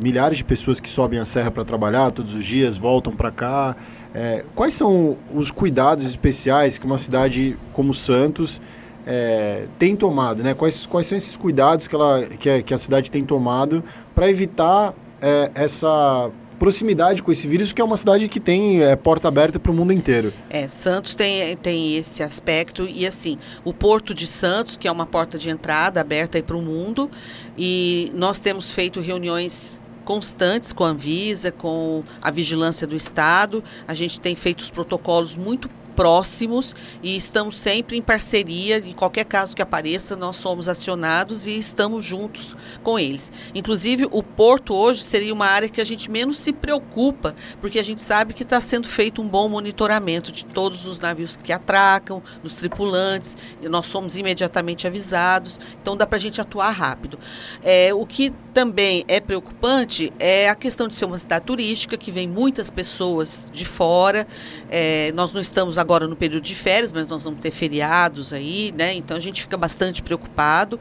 milhares 0.00 0.38
de 0.38 0.44
pessoas 0.44 0.80
que 0.80 0.88
sobem 0.88 1.18
a 1.18 1.24
serra 1.24 1.50
para 1.50 1.64
trabalhar 1.64 2.10
todos 2.10 2.34
os 2.34 2.44
dias, 2.44 2.76
voltam 2.76 3.14
para 3.14 3.30
cá. 3.30 3.76
É, 4.14 4.44
quais 4.54 4.74
são 4.74 5.16
os 5.34 5.50
cuidados 5.50 6.08
especiais 6.08 6.78
que 6.78 6.86
uma 6.86 6.98
cidade 6.98 7.56
como 7.72 7.92
Santos 7.92 8.60
é, 9.06 9.66
tem 9.78 9.94
tomado? 9.96 10.42
Né? 10.42 10.54
Quais, 10.54 10.86
quais 10.86 11.06
são 11.06 11.16
esses 11.16 11.36
cuidados 11.36 11.86
que, 11.86 11.94
ela, 11.94 12.22
que, 12.22 12.50
a, 12.50 12.62
que 12.62 12.74
a 12.74 12.78
cidade 12.78 13.10
tem 13.10 13.24
tomado 13.24 13.82
para 14.14 14.30
evitar 14.30 14.94
é, 15.20 15.50
essa 15.54 16.30
proximidade 16.58 17.22
com 17.22 17.30
esse 17.30 17.46
vírus, 17.46 17.72
que 17.72 17.80
é 17.80 17.84
uma 17.84 17.96
cidade 17.96 18.28
que 18.28 18.40
tem 18.40 18.82
é, 18.82 18.96
porta 18.96 19.28
Sim. 19.28 19.34
aberta 19.34 19.60
para 19.60 19.72
o 19.72 19.74
mundo 19.74 19.92
inteiro. 19.92 20.32
É, 20.50 20.66
Santos 20.66 21.14
tem, 21.14 21.56
tem 21.56 21.96
esse 21.96 22.22
aspecto 22.22 22.86
e 22.86 23.06
assim, 23.06 23.38
o 23.64 23.72
Porto 23.72 24.12
de 24.12 24.26
Santos, 24.26 24.76
que 24.76 24.88
é 24.88 24.92
uma 24.92 25.06
porta 25.06 25.38
de 25.38 25.50
entrada 25.50 26.00
aberta 26.00 26.42
para 26.42 26.56
o 26.56 26.62
mundo, 26.62 27.10
e 27.56 28.12
nós 28.14 28.40
temos 28.40 28.72
feito 28.72 29.00
reuniões 29.00 29.80
constantes 30.08 30.72
com 30.72 30.84
a 30.84 30.88
Anvisa, 30.88 31.52
com 31.52 32.02
a 32.22 32.30
vigilância 32.30 32.86
do 32.86 32.96
Estado. 32.96 33.62
A 33.86 33.92
gente 33.92 34.18
tem 34.18 34.34
feito 34.34 34.60
os 34.60 34.70
protocolos 34.70 35.36
muito 35.36 35.68
próximos 35.98 36.76
e 37.02 37.16
estamos 37.16 37.56
sempre 37.56 37.96
em 37.96 38.02
parceria. 38.02 38.78
Em 38.78 38.92
qualquer 38.92 39.24
caso 39.24 39.56
que 39.56 39.60
apareça, 39.60 40.14
nós 40.14 40.36
somos 40.36 40.68
acionados 40.68 41.44
e 41.48 41.58
estamos 41.58 42.04
juntos 42.04 42.54
com 42.84 42.96
eles. 42.96 43.32
Inclusive, 43.52 44.06
o 44.12 44.22
porto 44.22 44.76
hoje 44.76 45.02
seria 45.02 45.34
uma 45.34 45.46
área 45.46 45.68
que 45.68 45.80
a 45.80 45.84
gente 45.84 46.08
menos 46.08 46.38
se 46.38 46.52
preocupa, 46.52 47.34
porque 47.60 47.80
a 47.80 47.82
gente 47.82 48.00
sabe 48.00 48.32
que 48.32 48.44
está 48.44 48.60
sendo 48.60 48.86
feito 48.86 49.20
um 49.20 49.26
bom 49.26 49.48
monitoramento 49.48 50.30
de 50.30 50.44
todos 50.44 50.86
os 50.86 51.00
navios 51.00 51.36
que 51.36 51.52
atracam, 51.52 52.22
dos 52.44 52.54
tripulantes, 52.54 53.36
nós 53.68 53.86
somos 53.86 54.14
imediatamente 54.14 54.86
avisados, 54.86 55.58
então 55.82 55.96
dá 55.96 56.06
para 56.06 56.16
a 56.16 56.20
gente 56.20 56.40
atuar 56.40 56.70
rápido. 56.70 57.18
É, 57.60 57.92
o 57.92 58.06
que 58.06 58.32
também 58.54 59.04
é 59.08 59.18
preocupante 59.18 60.12
é 60.20 60.48
a 60.48 60.54
questão 60.54 60.86
de 60.86 60.94
ser 60.94 61.06
uma 61.06 61.18
cidade 61.18 61.44
turística, 61.44 61.96
que 61.96 62.12
vem 62.12 62.28
muitas 62.28 62.70
pessoas 62.70 63.48
de 63.50 63.64
fora. 63.64 64.28
É, 64.70 65.10
nós 65.12 65.32
não 65.32 65.40
estamos 65.40 65.76
agora 65.76 65.87
agora 65.88 66.06
no 66.06 66.14
período 66.14 66.42
de 66.42 66.54
férias, 66.54 66.92
mas 66.92 67.08
nós 67.08 67.24
vamos 67.24 67.40
ter 67.40 67.50
feriados 67.50 68.34
aí, 68.34 68.74
né? 68.76 68.92
Então 68.92 69.16
a 69.16 69.20
gente 69.20 69.40
fica 69.40 69.56
bastante 69.56 70.02
preocupado 70.02 70.78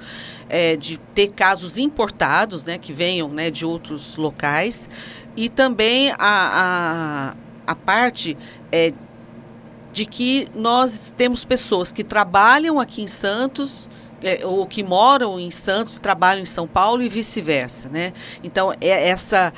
é, 0.49 0.75
de 0.75 0.97
ter 1.15 1.29
casos 1.29 1.77
importados, 1.77 2.65
né? 2.65 2.77
Que 2.77 2.91
venham 2.91 3.29
né, 3.29 3.49
de 3.49 3.65
outros 3.65 4.17
locais. 4.17 4.89
E 5.33 5.47
também 5.47 6.11
a, 6.11 6.17
a, 6.19 7.35
a 7.65 7.75
parte 7.75 8.37
é, 8.69 8.91
de 9.93 10.05
que 10.05 10.49
nós 10.53 11.13
temos 11.15 11.45
pessoas 11.45 11.93
que 11.93 12.03
trabalham 12.03 12.77
aqui 12.77 13.01
em 13.01 13.07
Santos, 13.07 13.87
é, 14.21 14.45
ou 14.45 14.67
que 14.67 14.83
moram 14.83 15.39
em 15.39 15.51
Santos 15.51 15.97
trabalham 15.99 16.41
em 16.41 16.45
São 16.45 16.67
Paulo 16.67 17.01
e 17.01 17.07
vice-versa, 17.07 17.87
né? 17.87 18.11
Então 18.43 18.73
é 18.81 19.07
essa 19.07 19.53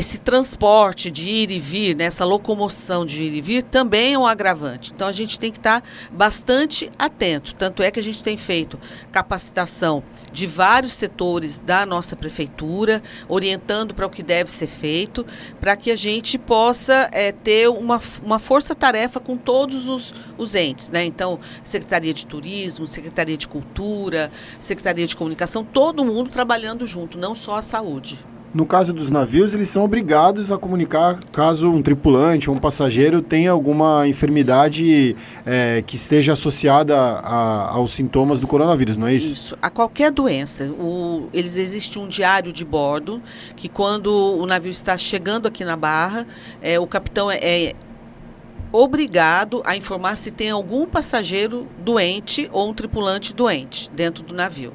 esse 0.00 0.16
transporte 0.16 1.10
de 1.10 1.28
ir 1.28 1.50
e 1.50 1.60
vir, 1.60 1.94
né, 1.94 2.04
essa 2.04 2.24
locomoção 2.24 3.04
de 3.04 3.22
ir 3.22 3.34
e 3.34 3.40
vir, 3.42 3.62
também 3.62 4.14
é 4.14 4.18
um 4.18 4.26
agravante. 4.26 4.92
Então 4.94 5.06
a 5.06 5.12
gente 5.12 5.38
tem 5.38 5.52
que 5.52 5.58
estar 5.58 5.84
bastante 6.10 6.90
atento. 6.98 7.54
Tanto 7.54 7.82
é 7.82 7.90
que 7.90 8.00
a 8.00 8.02
gente 8.02 8.24
tem 8.24 8.34
feito 8.34 8.80
capacitação 9.12 10.02
de 10.32 10.46
vários 10.46 10.94
setores 10.94 11.58
da 11.58 11.84
nossa 11.84 12.16
prefeitura, 12.16 13.02
orientando 13.28 13.94
para 13.94 14.06
o 14.06 14.10
que 14.10 14.22
deve 14.22 14.50
ser 14.50 14.68
feito, 14.68 15.26
para 15.60 15.76
que 15.76 15.90
a 15.90 15.96
gente 15.96 16.38
possa 16.38 17.10
é, 17.12 17.30
ter 17.30 17.68
uma, 17.68 18.00
uma 18.24 18.38
força-tarefa 18.38 19.20
com 19.20 19.36
todos 19.36 19.86
os, 19.86 20.14
os 20.38 20.54
entes. 20.54 20.88
Né? 20.88 21.04
Então, 21.04 21.38
Secretaria 21.62 22.14
de 22.14 22.24
Turismo, 22.24 22.88
Secretaria 22.88 23.36
de 23.36 23.46
Cultura, 23.46 24.32
Secretaria 24.60 25.06
de 25.06 25.14
Comunicação, 25.14 25.62
todo 25.62 26.06
mundo 26.06 26.30
trabalhando 26.30 26.86
junto, 26.86 27.18
não 27.18 27.34
só 27.34 27.56
a 27.56 27.62
saúde. 27.62 28.18
No 28.52 28.66
caso 28.66 28.92
dos 28.92 29.10
navios, 29.10 29.54
eles 29.54 29.68
são 29.68 29.84
obrigados 29.84 30.50
a 30.50 30.58
comunicar 30.58 31.20
caso 31.30 31.70
um 31.70 31.80
tripulante 31.80 32.50
ou 32.50 32.56
um 32.56 32.58
passageiro 32.58 33.22
tenha 33.22 33.52
alguma 33.52 34.08
enfermidade 34.08 35.14
é, 35.46 35.84
que 35.86 35.94
esteja 35.94 36.32
associada 36.32 36.96
a, 36.96 37.70
aos 37.70 37.92
sintomas 37.92 38.40
do 38.40 38.48
coronavírus, 38.48 38.96
não 38.96 39.06
é 39.06 39.14
isso? 39.14 39.34
Isso, 39.34 39.58
a 39.62 39.70
qualquer 39.70 40.10
doença. 40.10 40.64
O, 40.64 41.28
eles 41.32 41.56
existe 41.56 41.96
um 41.96 42.08
diário 42.08 42.52
de 42.52 42.64
bordo 42.64 43.22
que 43.54 43.68
quando 43.68 44.08
o 44.08 44.44
navio 44.46 44.72
está 44.72 44.98
chegando 44.98 45.46
aqui 45.46 45.64
na 45.64 45.76
barra, 45.76 46.26
é, 46.60 46.76
o 46.76 46.88
capitão 46.88 47.30
é, 47.30 47.36
é 47.36 47.74
obrigado 48.72 49.62
a 49.64 49.76
informar 49.76 50.16
se 50.16 50.32
tem 50.32 50.50
algum 50.50 50.86
passageiro 50.86 51.68
doente 51.78 52.50
ou 52.52 52.68
um 52.68 52.74
tripulante 52.74 53.32
doente 53.32 53.88
dentro 53.92 54.24
do 54.24 54.34
navio 54.34 54.72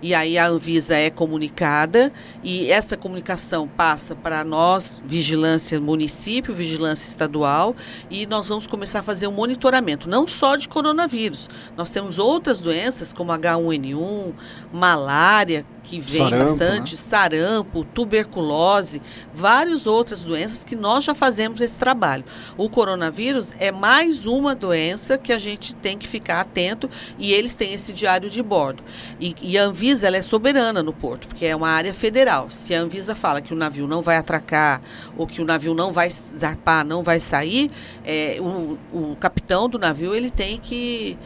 e 0.00 0.14
aí 0.14 0.38
a 0.38 0.46
Anvisa 0.46 0.94
é 0.94 1.10
comunicada 1.10 2.12
e 2.42 2.70
essa 2.70 2.96
comunicação 2.96 3.66
passa 3.66 4.14
para 4.14 4.44
nós, 4.44 5.02
vigilância 5.04 5.80
município, 5.80 6.54
vigilância 6.54 7.06
estadual, 7.06 7.74
e 8.10 8.26
nós 8.26 8.48
vamos 8.48 8.66
começar 8.66 9.00
a 9.00 9.02
fazer 9.02 9.26
um 9.26 9.32
monitoramento, 9.32 10.08
não 10.08 10.26
só 10.26 10.56
de 10.56 10.68
coronavírus. 10.68 11.48
Nós 11.76 11.90
temos 11.90 12.18
outras 12.18 12.60
doenças 12.60 13.12
como 13.12 13.32
H1N1, 13.32 14.32
malária, 14.72 15.66
que 15.88 16.00
vem 16.00 16.18
sarampo, 16.18 16.44
bastante, 16.44 16.92
né? 16.92 16.98
sarampo, 16.98 17.82
tuberculose, 17.82 19.00
várias 19.34 19.86
outras 19.86 20.22
doenças 20.22 20.62
que 20.62 20.76
nós 20.76 21.02
já 21.02 21.14
fazemos 21.14 21.62
esse 21.62 21.78
trabalho. 21.78 22.24
O 22.58 22.68
coronavírus 22.68 23.54
é 23.58 23.72
mais 23.72 24.26
uma 24.26 24.54
doença 24.54 25.16
que 25.16 25.32
a 25.32 25.38
gente 25.38 25.74
tem 25.74 25.96
que 25.96 26.06
ficar 26.06 26.42
atento 26.42 26.90
e 27.18 27.32
eles 27.32 27.54
têm 27.54 27.72
esse 27.72 27.94
diário 27.94 28.28
de 28.28 28.42
bordo. 28.42 28.82
E, 29.18 29.34
e 29.40 29.56
a 29.56 29.62
Anvisa 29.62 30.06
ela 30.06 30.18
é 30.18 30.22
soberana 30.22 30.82
no 30.82 30.92
porto, 30.92 31.26
porque 31.26 31.46
é 31.46 31.56
uma 31.56 31.70
área 31.70 31.94
federal. 31.94 32.50
Se 32.50 32.74
a 32.74 32.80
Anvisa 32.80 33.14
fala 33.14 33.40
que 33.40 33.54
o 33.54 33.56
navio 33.56 33.88
não 33.88 34.02
vai 34.02 34.18
atracar 34.18 34.82
ou 35.16 35.26
que 35.26 35.40
o 35.40 35.44
navio 35.44 35.72
não 35.72 35.90
vai 35.90 36.10
zarpar, 36.10 36.84
não 36.84 37.02
vai 37.02 37.18
sair, 37.18 37.70
é, 38.04 38.36
o, 38.40 38.78
o 38.92 39.16
capitão 39.18 39.70
do 39.70 39.78
navio 39.78 40.14
ele 40.14 40.30
tem 40.30 40.58
que 40.58 41.16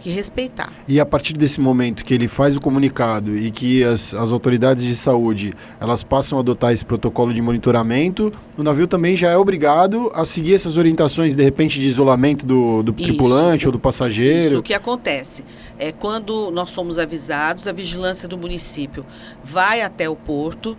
que 0.00 0.10
respeitar. 0.10 0.72
E 0.88 0.98
a 0.98 1.06
partir 1.06 1.34
desse 1.34 1.60
momento 1.60 2.04
que 2.04 2.14
ele 2.14 2.26
faz 2.26 2.56
o 2.56 2.60
comunicado 2.60 3.36
e 3.36 3.50
que 3.50 3.84
as, 3.84 4.14
as 4.14 4.32
autoridades 4.32 4.82
de 4.82 4.96
saúde 4.96 5.52
elas 5.78 6.02
passam 6.02 6.38
a 6.38 6.40
adotar 6.40 6.72
esse 6.72 6.84
protocolo 6.84 7.32
de 7.32 7.42
monitoramento, 7.42 8.32
o 8.56 8.62
navio 8.62 8.86
também 8.86 9.16
já 9.16 9.30
é 9.30 9.36
obrigado 9.36 10.10
a 10.14 10.24
seguir 10.24 10.54
essas 10.54 10.76
orientações, 10.76 11.36
de 11.36 11.44
repente, 11.44 11.78
de 11.78 11.86
isolamento 11.86 12.44
do, 12.46 12.82
do 12.82 12.92
tripulante 12.92 13.66
ou 13.66 13.72
do 13.72 13.78
passageiro. 13.78 14.46
Isso 14.46 14.58
o 14.58 14.62
que 14.62 14.74
acontece 14.74 15.44
é 15.78 15.92
quando 15.92 16.50
nós 16.50 16.70
somos 16.70 16.98
avisados, 16.98 17.66
a 17.66 17.72
vigilância 17.72 18.28
do 18.28 18.38
município 18.38 19.04
vai 19.42 19.82
até 19.82 20.08
o 20.08 20.16
porto, 20.16 20.76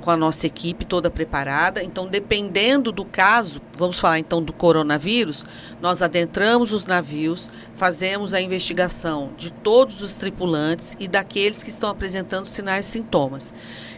com 0.00 0.10
a 0.10 0.16
nossa 0.16 0.46
equipe 0.46 0.84
toda 0.84 1.10
preparada. 1.10 1.82
Então, 1.82 2.06
dependendo 2.06 2.90
do 2.90 3.04
caso, 3.04 3.60
vamos 3.76 3.98
falar 3.98 4.18
então 4.18 4.42
do 4.42 4.52
coronavírus, 4.52 5.46
nós 5.80 6.02
adentramos 6.02 6.72
os 6.72 6.86
navios, 6.86 7.48
fazemos 7.74 8.34
a 8.34 8.40
investigação 8.40 9.30
de 9.36 9.52
todos 9.52 10.02
os 10.02 10.16
tripulantes 10.16 10.96
e 10.98 11.06
daqueles 11.06 11.62
que 11.62 11.70
estão 11.70 11.88
apresentando 11.88 12.46
sinais 12.46 12.86
e 12.86 12.90
sintomas. 12.90 13.54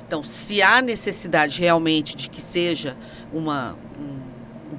Então, 0.07 0.25
se 0.25 0.61
há 0.61 0.83
necessidade 0.83 1.61
realmente 1.61 2.17
de 2.17 2.29
que 2.29 2.43
seja 2.43 2.97
uma, 3.33 3.77
um, 3.99 4.19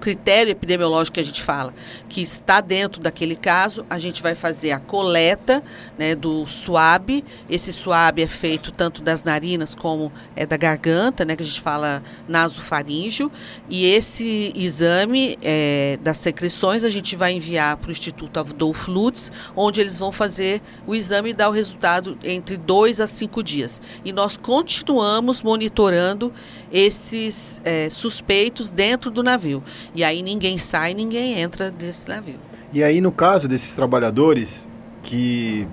critério 0.02 0.52
epidemiológico 0.52 1.16
que 1.16 1.20
a 1.20 1.24
gente 1.24 1.42
fala, 1.42 1.74
que 2.10 2.22
está 2.22 2.60
dentro 2.60 3.00
daquele 3.00 3.36
caso, 3.36 3.86
a 3.90 4.00
gente 4.00 4.22
vai 4.22 4.34
fazer 4.36 4.72
a 4.72 4.80
coleta 4.80 5.64
né, 5.98 6.16
do 6.16 6.46
suave. 6.48 7.24
Esse 7.48 7.72
suave 7.72 8.24
é 8.24 8.28
feito 8.28 8.72
tanto 8.72 9.02
das 9.02 9.24
narinas 9.24 9.76
como 9.76 10.12
é 10.36 10.46
da 10.46 10.58
garganta, 10.58 11.24
né, 11.24 11.36
que 11.36 11.44
a 11.44 11.46
gente 11.46 11.62
fala 11.62 12.02
nasofaríngeo. 12.28 13.32
E 13.70 13.86
esse 13.86 14.52
exame 14.56 15.38
é, 15.42 16.00
das 16.02 16.18
secreções 16.18 16.84
a 16.84 16.90
gente 16.90 17.16
vai 17.16 17.34
enviar 17.34 17.78
para 17.78 17.90
o 17.90 17.92
Instituto 17.92 18.40
Adolfo 18.40 18.92
Lutz, 18.92 19.32
onde 19.56 19.80
eles 19.80 20.00
vão 20.00 20.12
fazer 20.12 20.62
o 20.88 20.96
exame 20.96 21.30
e 21.30 21.34
dar 21.34 21.50
o 21.50 21.52
resultado 21.52 22.18
entre 22.24 22.58
dois 22.58 23.00
a 23.00 23.06
cinco 23.06 23.44
dias. 23.44 23.80
E 24.04 24.12
nós 24.12 24.36
continuamos 24.36 25.44
monitorando 25.44 26.34
esses 26.72 27.62
é, 27.64 27.90
suspeitos 27.90 28.72
dentro 28.72 29.12
do 29.12 29.22
navio. 29.22 29.64
E 29.94 30.04
aí 30.04 30.22
ninguém 30.22 30.58
sai, 30.58 30.94
ninguém 30.94 31.40
entra 31.40 31.70
desse 31.70 32.08
navio. 32.08 32.40
E 32.74 32.84
aí, 32.84 33.02
no 33.02 33.12
caso 33.12 33.48
desses 33.48 33.76
trabalhadores 33.76 34.68
que 35.04 35.68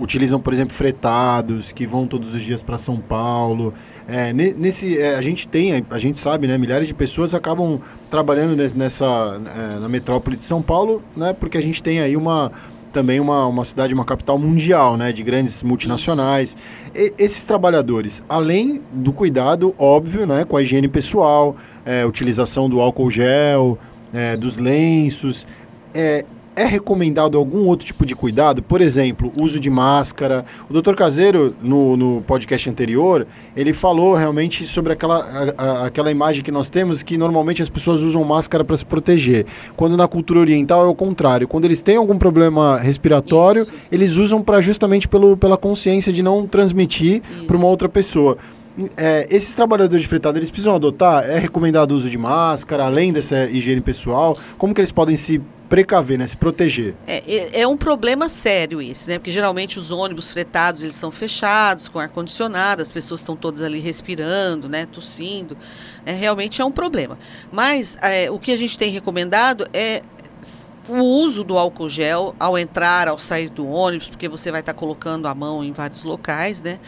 utilizam, 0.00 0.40
por 0.40 0.52
exemplo, 0.52 0.74
fretados, 0.74 1.70
que 1.72 1.86
vão 1.86 2.06
todos 2.06 2.34
os 2.34 2.42
dias 2.42 2.62
para 2.62 2.78
São 2.78 2.96
Paulo. 2.96 3.74
É, 4.08 4.32
nesse, 4.32 4.98
é, 4.98 5.16
a 5.16 5.20
gente 5.20 5.46
tem, 5.46 5.84
a 5.90 5.98
gente 5.98 6.18
sabe, 6.18 6.48
né, 6.48 6.56
milhares 6.56 6.88
de 6.88 6.94
pessoas 6.94 7.34
acabam 7.34 7.78
trabalhando 8.08 8.56
nessa 8.74 9.04
é, 9.04 9.78
na 9.78 9.88
metrópole 9.88 10.36
de 10.36 10.44
São 10.44 10.62
Paulo, 10.62 11.02
né, 11.14 11.34
porque 11.34 11.58
a 11.58 11.62
gente 11.62 11.82
tem 11.82 12.00
aí 12.00 12.16
uma 12.16 12.50
também 12.92 13.20
uma, 13.20 13.46
uma 13.46 13.64
cidade, 13.64 13.94
uma 13.94 14.04
capital 14.04 14.38
mundial, 14.38 14.96
né, 14.96 15.12
de 15.12 15.22
grandes 15.22 15.62
multinacionais. 15.62 16.56
E, 16.94 17.12
esses 17.18 17.44
trabalhadores, 17.44 18.22
além 18.28 18.82
do 18.92 19.12
cuidado 19.12 19.74
óbvio, 19.78 20.26
né, 20.26 20.44
com 20.44 20.56
a 20.56 20.62
higiene 20.62 20.88
pessoal, 20.88 21.56
é, 21.84 22.04
utilização 22.04 22.68
do 22.68 22.80
álcool 22.80 23.10
gel, 23.10 23.78
é, 24.12 24.36
dos 24.36 24.58
lenços, 24.58 25.46
é, 25.94 26.24
é 26.60 26.64
recomendado 26.66 27.38
algum 27.38 27.66
outro 27.66 27.86
tipo 27.86 28.04
de 28.04 28.14
cuidado? 28.14 28.62
Por 28.62 28.82
exemplo, 28.82 29.32
uso 29.34 29.58
de 29.58 29.70
máscara. 29.70 30.44
O 30.68 30.72
doutor 30.74 30.94
Caseiro, 30.94 31.54
no, 31.62 31.96
no 31.96 32.20
podcast 32.26 32.68
anterior, 32.68 33.26
ele 33.56 33.72
falou 33.72 34.14
realmente 34.14 34.66
sobre 34.66 34.92
aquela, 34.92 35.54
a, 35.56 35.64
a, 35.64 35.86
aquela 35.86 36.10
imagem 36.10 36.42
que 36.42 36.52
nós 36.52 36.68
temos 36.68 37.02
que 37.02 37.16
normalmente 37.16 37.62
as 37.62 37.70
pessoas 37.70 38.02
usam 38.02 38.22
máscara 38.24 38.62
para 38.62 38.76
se 38.76 38.84
proteger. 38.84 39.46
Quando 39.74 39.96
na 39.96 40.06
cultura 40.06 40.40
oriental 40.40 40.84
é 40.84 40.88
o 40.88 40.94
contrário. 40.94 41.48
Quando 41.48 41.64
eles 41.64 41.80
têm 41.80 41.96
algum 41.96 42.18
problema 42.18 42.78
respiratório, 42.78 43.62
Isso. 43.62 43.72
eles 43.90 44.16
usam 44.18 44.42
para 44.42 44.60
justamente 44.60 45.08
pelo, 45.08 45.38
pela 45.38 45.56
consciência 45.56 46.12
de 46.12 46.22
não 46.22 46.46
transmitir 46.46 47.22
para 47.46 47.56
uma 47.56 47.66
outra 47.66 47.88
pessoa. 47.88 48.36
É, 48.96 49.26
esses 49.30 49.54
trabalhadores 49.54 50.02
de 50.02 50.08
fretado, 50.08 50.38
eles 50.38 50.50
precisam 50.50 50.74
adotar? 50.74 51.28
É 51.28 51.38
recomendado 51.38 51.92
o 51.92 51.96
uso 51.96 52.08
de 52.08 52.18
máscara, 52.18 52.84
além 52.84 53.12
dessa 53.12 53.44
higiene 53.46 53.80
pessoal? 53.80 54.38
Como 54.56 54.74
que 54.74 54.80
eles 54.80 54.92
podem 54.92 55.16
se 55.16 55.40
precaver, 55.68 56.18
né? 56.18 56.26
Se 56.26 56.36
proteger. 56.36 56.96
É, 57.06 57.22
é, 57.26 57.60
é 57.62 57.68
um 57.68 57.76
problema 57.76 58.28
sério 58.28 58.82
esse, 58.82 59.08
né? 59.08 59.18
Porque 59.18 59.30
geralmente 59.30 59.78
os 59.78 59.90
ônibus 59.90 60.30
fretados, 60.30 60.82
eles 60.82 60.96
são 60.96 61.12
fechados, 61.12 61.88
com 61.88 61.98
ar-condicionado, 61.98 62.82
as 62.82 62.90
pessoas 62.90 63.20
estão 63.20 63.36
todas 63.36 63.62
ali 63.62 63.78
respirando, 63.78 64.68
né? 64.68 64.84
Tossindo. 64.86 65.56
É, 66.04 66.12
realmente 66.12 66.60
é 66.60 66.64
um 66.64 66.72
problema. 66.72 67.16
Mas 67.52 67.96
é, 68.02 68.30
o 68.30 68.38
que 68.38 68.50
a 68.50 68.56
gente 68.56 68.76
tem 68.76 68.90
recomendado 68.90 69.68
é 69.72 70.02
o 70.88 71.02
uso 71.02 71.44
do 71.44 71.58
álcool 71.58 71.88
gel 71.88 72.34
ao 72.38 72.58
entrar, 72.58 73.08
ao 73.08 73.18
sair 73.18 73.48
do 73.48 73.68
ônibus, 73.68 74.08
porque 74.08 74.28
você 74.28 74.50
vai 74.50 74.60
estar 74.60 74.74
colocando 74.74 75.26
a 75.26 75.34
mão 75.34 75.62
em 75.62 75.72
vários 75.72 76.04
locais, 76.04 76.62
né? 76.62 76.78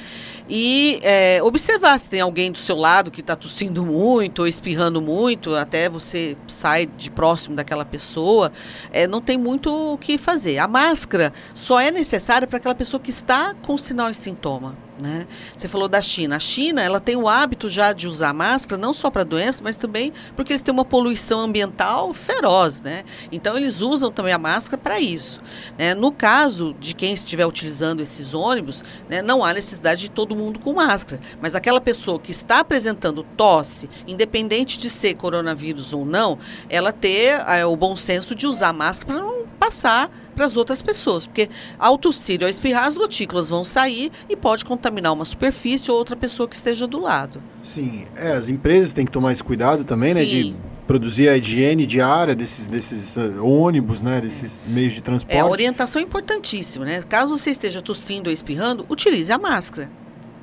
E 0.49 0.99
é, 1.03 1.43
observar 1.43 1.99
se 1.99 2.09
tem 2.09 2.21
alguém 2.21 2.51
do 2.51 2.59
seu 2.59 2.77
lado 2.77 3.11
que 3.11 3.21
está 3.21 3.37
tossindo 3.37 3.85
muito 3.85 4.41
ou 4.41 4.49
espirrando 4.49 5.01
muito, 5.01 5.55
até 5.55 5.89
você 5.89 6.37
sai 6.47 6.87
de 6.87 7.11
próximo 7.11 7.55
daquela 7.55 7.85
pessoa, 7.85 8.53
é, 8.93 9.07
não 9.07 9.21
tem 9.21 9.39
muito 9.39 9.95
o 9.95 9.99
que 9.99 10.19
fazer. 10.19 10.59
A 10.59 10.67
máscara 10.67 11.33
só 11.55 11.81
é 11.81 11.91
necessária 11.91 12.47
para 12.47 12.57
aquela 12.57 12.75
pessoa 12.75 13.01
que 13.01 13.11
está 13.11 13.55
com 13.63 13.77
sinal 13.79 14.11
e 14.11 14.15
sintoma. 14.15 14.77
Né? 15.01 15.27
Você 15.57 15.69
falou 15.69 15.89
da 15.89 16.03
China. 16.03 16.37
A 16.37 16.41
China 16.41 16.83
ela 16.83 17.01
tem 17.01 17.17
o 17.17 17.29
hábito 17.29 17.69
já 17.69 17.93
de 17.93 18.07
usar 18.07 18.33
máscara, 18.35 18.81
não 18.81 18.93
só 18.93 19.11
para 19.11 19.25
doença, 19.25 19.63
mas 19.63 19.77
também 19.77 20.13
porque 20.37 20.53
eles 20.53 20.63
têm 20.63 20.73
uma 20.73 20.85
poluição 20.85 21.41
ambiental 21.41 22.13
feroz. 22.13 22.83
Né? 22.83 23.05
Então, 23.31 23.57
eles 23.57 23.81
usam 23.81 24.11
também 24.11 24.33
a 24.33 24.39
máscara 24.39 24.81
para 24.81 25.01
isso. 25.01 25.41
Né? 25.79 25.95
No 25.95 26.13
caso 26.13 26.75
de 26.79 26.95
quem 26.95 27.13
estiver 27.13 27.47
utilizando 27.47 28.01
esses 28.01 28.35
ônibus, 28.35 28.85
né, 29.09 29.23
não 29.23 29.45
há 29.45 29.53
necessidade 29.53 30.03
de 30.03 30.11
todo 30.11 30.37
mundo 30.37 30.59
com 30.59 30.73
máscara. 30.75 31.21
Mas 31.41 31.55
aquela 31.55 31.81
pessoa 31.81 32.19
que 32.19 32.31
está 32.31 32.61
apresentando 32.61 33.23
tosse, 33.37 33.89
independente 34.07 34.79
de 34.79 34.91
ser 34.91 35.15
coronavírus 35.15 35.93
ou 35.93 36.05
não, 36.05 36.39
ela 36.69 36.93
ter 36.93 37.41
é, 37.47 37.65
o 37.65 37.77
bom 37.77 37.97
senso 37.97 38.35
de 38.35 38.47
usar 38.47 38.73
máscara 38.73 39.13
para 39.13 39.23
não 39.23 39.47
passar 39.59 40.11
para 40.35 40.45
as 40.45 40.57
outras 40.57 40.83
pessoas, 40.83 41.27
porque 41.27 41.49
ao 41.79 41.97
tossir 41.99 42.43
ou 42.43 42.49
espirrar, 42.49 42.85
as 42.85 42.97
gotículas 42.97 43.49
vão 43.49 43.65
sair 43.65 44.11
e 44.29 44.37
pode 44.37 44.65
contaminar 44.65 45.13
uma 45.13 45.25
superfície 45.25 45.91
ou 45.91 45.97
outra 45.97 46.17
pessoa 46.17 46.49
que 46.49 46.57
esteja 46.57 46.87
do 46.87 47.01
lado. 47.01 47.43
Sim, 47.63 48.05
é, 48.17 48.33
as 48.33 48.49
empresas 48.49 48.93
têm 48.93 49.05
que 49.05 49.13
tomar 49.13 49.33
esse 49.33 49.43
cuidado 49.43 49.85
também, 49.85 50.13
Sim. 50.15 50.19
né, 50.19 50.25
de 50.25 50.57
produzir 50.87 51.29
a 51.29 51.37
higiene 51.37 51.87
diária 51.87 52.35
desses, 52.35 52.69
desses 52.69 53.17
uh, 53.17 53.45
ônibus, 53.45 54.03
né, 54.03 54.21
desses 54.21 54.67
meios 54.67 54.93
de 54.93 55.03
transporte. 55.03 55.37
É, 55.37 55.41
a 55.41 55.47
orientação 55.47 56.01
é 56.01 56.05
importantíssima, 56.05 56.85
né? 56.85 57.03
Caso 57.09 57.37
você 57.37 57.51
esteja 57.51 57.81
tossindo 57.81 58.29
ou 58.29 58.35
espirrando, 58.35 58.85
utilize 58.89 59.33
a 59.33 59.39
máscara. 59.39 59.91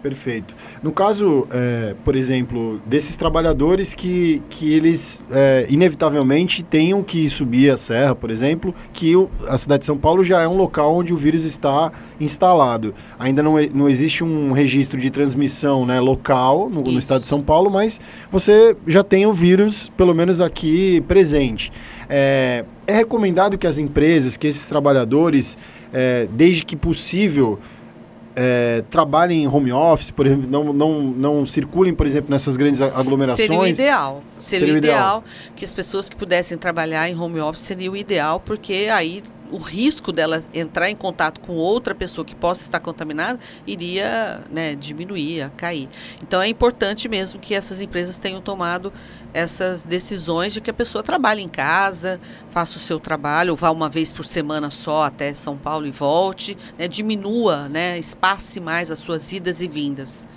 Perfeito. 0.02 0.56
No 0.82 0.94
caso, 0.94 1.46
é, 1.52 1.94
por 2.06 2.16
exemplo, 2.16 2.82
desses 2.86 3.18
trabalhadores 3.18 3.94
que, 3.94 4.42
que 4.50 4.74
eles 4.74 5.22
é, 5.30 5.68
inevitavelmente 5.70 6.64
tenham 6.64 7.04
que 7.04 7.28
subir 7.30 7.70
a 7.70 7.76
serra, 7.76 8.16
por 8.16 8.32
exemplo, 8.32 8.74
que 8.94 9.16
o, 9.18 9.30
a 9.48 9.58
cidade 9.58 9.82
de 9.82 9.86
São 9.86 9.98
Paulo 9.98 10.24
já 10.24 10.42
é 10.42 10.48
um 10.48 10.56
local 10.56 10.96
onde 10.96 11.14
o 11.14 11.18
vírus 11.18 11.44
está 11.44 11.92
instalado. 12.18 12.94
Ainda 13.18 13.44
não, 13.44 13.56
não 13.74 13.90
existe 13.90 14.24
um 14.24 14.54
registro 14.54 15.00
de 15.00 15.10
transmissão 15.10 15.86
né, 15.86 16.00
local 16.00 16.70
no, 16.70 16.82
no 16.82 16.98
estado 16.98 17.22
de 17.22 17.28
São 17.28 17.42
Paulo, 17.42 17.70
mas 17.70 18.00
você 18.32 18.78
já 18.88 19.04
tem 19.04 19.26
o 19.26 19.34
vírus, 19.34 19.92
pelo 19.98 20.16
menos 20.16 20.40
aqui, 20.40 21.02
presente. 21.10 21.72
É, 22.10 22.64
é 22.88 22.94
recomendado 22.94 23.58
que 23.58 23.68
as 23.68 23.78
empresas, 23.78 24.38
que 24.38 24.48
esses 24.48 24.68
trabalhadores, 24.68 25.58
é, 25.94 26.28
desde 26.32 26.64
que 26.64 26.76
possível, 26.76 27.60
é, 28.42 28.84
trabalhem 28.90 29.44
em 29.44 29.48
home 29.48 29.74
office, 29.74 30.12
por 30.12 30.26
exemplo, 30.26 30.48
não, 30.50 30.72
não, 30.72 31.02
não 31.02 31.46
circulem, 31.46 31.94
por 31.94 32.08
exemplo, 32.08 32.32
nessas 32.32 32.56
grandes 32.56 32.82
aglomerações? 32.82 33.48
Seria 33.48 33.60
o 33.60 33.68
ideal. 33.68 34.24
Seria, 34.40 34.60
seria 34.60 34.74
o 34.74 34.78
ideal, 34.78 34.98
ideal 34.98 35.24
que 35.56 35.66
as 35.66 35.74
pessoas 35.74 36.10
que 36.10 36.16
pudessem 36.16 36.58
trabalhar 36.58 37.10
em 37.10 37.20
home 37.20 37.40
office 37.40 37.62
seria 37.62 37.92
o 37.92 37.98
ideal, 37.98 38.40
porque 38.40 38.90
aí 38.92 39.22
o 39.52 39.58
risco 39.58 40.12
dela 40.12 40.42
entrar 40.54 40.90
em 40.90 40.96
contato 40.96 41.40
com 41.42 41.54
outra 41.54 41.96
pessoa 41.96 42.24
que 42.24 42.36
possa 42.36 42.62
estar 42.62 42.80
contaminada 42.80 43.40
iria 43.66 44.42
né, 44.52 44.76
diminuir, 44.76 45.50
cair. 45.58 45.90
Então 46.22 46.42
é 46.42 46.48
importante 46.48 47.10
mesmo 47.10 47.40
que 47.40 47.54
essas 47.54 47.82
empresas 47.82 48.20
tenham 48.20 48.42
tomado 48.42 48.94
essas 49.34 49.84
decisões 49.84 50.54
de 50.54 50.62
que 50.62 50.70
a 50.70 50.74
pessoa 50.74 51.04
trabalhe 51.04 51.42
em 51.42 51.48
casa, 51.48 52.20
faça 52.50 52.78
o 52.78 52.80
seu 52.80 53.00
trabalho, 53.00 53.52
ou 53.52 53.58
vá 53.58 53.72
uma 53.72 53.90
vez 53.90 54.14
por 54.14 54.26
semana 54.26 54.70
só 54.70 55.04
até 55.04 55.34
São 55.34 55.58
Paulo 55.58 55.86
e 55.86 55.92
volte, 55.92 56.58
né, 56.78 56.88
diminua, 56.88 57.68
né, 57.68 57.98
espace 57.98 58.60
mais 58.60 58.92
as 58.92 59.00
suas 59.00 59.32
idas 59.32 59.62
e 59.62 59.68
vindas. 59.68 60.28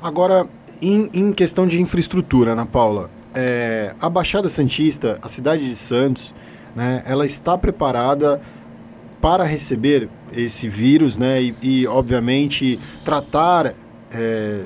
Agora, 0.00 0.46
em, 0.80 1.08
em 1.12 1.32
questão 1.32 1.66
de 1.66 1.80
infraestrutura, 1.80 2.52
Ana 2.52 2.66
Paula, 2.66 3.10
é, 3.34 3.94
a 4.00 4.08
Baixada 4.08 4.48
Santista, 4.48 5.18
a 5.22 5.28
cidade 5.28 5.68
de 5.68 5.76
Santos, 5.76 6.34
né, 6.74 7.02
ela 7.06 7.24
está 7.24 7.56
preparada 7.56 8.40
para 9.20 9.44
receber 9.44 10.08
esse 10.32 10.68
vírus, 10.68 11.16
né, 11.16 11.40
e, 11.40 11.54
e 11.62 11.86
obviamente 11.86 12.78
tratar 13.04 13.72
é, 14.14 14.62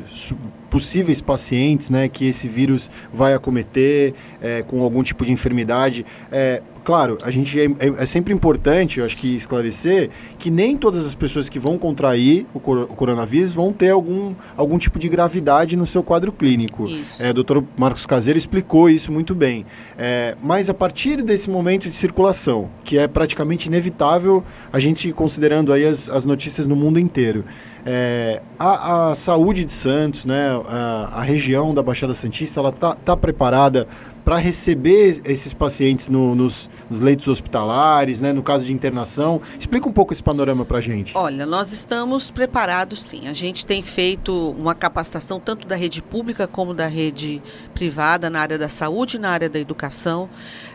possíveis 0.71 1.21
pacientes, 1.21 1.91
né, 1.91 2.09
que 2.09 2.27
esse 2.27 2.49
vírus 2.49 2.91
vai 3.13 3.35
acometer 3.35 4.15
é, 4.41 4.63
com 4.63 4.83
algum 4.83 5.03
tipo 5.03 5.25
de 5.25 5.33
enfermidade. 5.33 6.05
É, 6.31 6.63
claro, 6.87 7.19
a 7.21 7.33
gente 7.33 7.61
é, 7.61 7.65
é, 7.65 7.89
é, 7.99 8.07
sempre 8.07 8.33
importante, 8.33 9.01
eu 9.01 9.05
acho 9.05 9.17
que 9.17 9.35
esclarecer 9.35 10.09
que 10.39 10.53
nem 10.53 10.77
todas 10.77 11.05
as 11.05 11.17
pessoas 11.17 11.49
que 11.49 11.59
vão 11.59 11.77
contrair 11.77 12.47
o, 12.55 12.61
cor 12.61 12.83
o 12.83 12.95
coronavírus 12.95 13.53
vão 13.53 13.73
ter 13.73 13.91
algum, 13.91 14.37
algum 14.57 14.79
tipo 14.79 14.97
de 14.97 15.09
gravidade 15.09 15.77
no 15.77 15.85
seu 15.85 16.01
quadro 16.01 16.31
clínico. 16.31 16.87
Isso. 16.87 17.21
É, 17.25 17.31
o 17.31 17.35
doutor 17.35 17.65
Marcos 17.77 18.07
Caseiro 18.07 18.39
explicou 18.39 18.89
isso 18.89 19.11
muito 19.11 19.35
bem. 19.35 19.67
É, 19.99 20.37
mas 20.41 20.71
a 20.71 20.75
partir 20.75 21.25
desse 21.25 21.51
momento 21.51 21.89
de 21.89 21.95
circulação, 21.97 22.71
que 22.85 22.97
é 22.97 23.09
praticamente 23.09 23.67
inevitável, 23.67 24.45
a 24.73 24.79
gente 24.79 25.13
considerando 25.13 25.73
aí 25.73 25.85
as, 25.85 26.09
as 26.09 26.25
notícias 26.25 26.69
no 26.69 26.77
mundo 26.77 27.01
inteiro, 27.01 27.45
é, 27.89 28.43
a, 28.59 29.11
a, 29.11 29.15
saúde 29.15 29.65
de 29.65 29.71
Santos, 29.71 30.25
né, 30.25 30.61
a, 30.69 31.11
a, 31.13 31.23
região 31.23 31.73
da 31.73 31.85
Baixada 31.85 32.13
Santista, 32.15 32.59
ela 32.59 32.71
está 32.71 32.95
tá 32.95 33.17
preparada 33.17 33.87
para 34.25 34.39
receber 34.39 35.21
esses 35.25 35.55
pacientes 35.55 36.09
no, 36.09 36.35
nos, 36.35 36.69
nos, 36.91 36.99
leitos 36.99 37.29
hospitalares, 37.29 38.21
né, 38.21 38.33
no 38.33 38.43
caso 38.43 38.65
de 38.65 38.73
internação. 38.73 39.41
Explica 39.57 39.89
um 39.89 39.93
pouco 39.93 40.13
esse 40.13 40.21
panorama 40.21 40.65
para 40.65 40.79
a 40.79 40.81
gente. 40.81 41.17
Olha, 41.17 41.47
nós 41.47 41.71
estamos 41.71 42.29
preparados 42.29 43.01
sim. 43.01 43.29
A 43.29 43.33
gente 43.33 43.65
tem 43.65 43.85
feito 43.85 44.51
uma 44.59 44.75
capacitação 44.75 45.39
tanto 45.39 45.65
da 45.65 45.77
rede 45.77 46.03
pública 46.03 46.49
como 46.49 46.75
da 46.75 46.89
rede 46.89 47.41
privada 47.73 48.29
na 48.29 48.41
área 48.41 48.59
da 48.59 48.69
saúde 48.69 49.17
e 49.17 49.21
na 49.21 49.31
área 49.31 49.49
da 49.49 49.61
educação. 49.61 50.29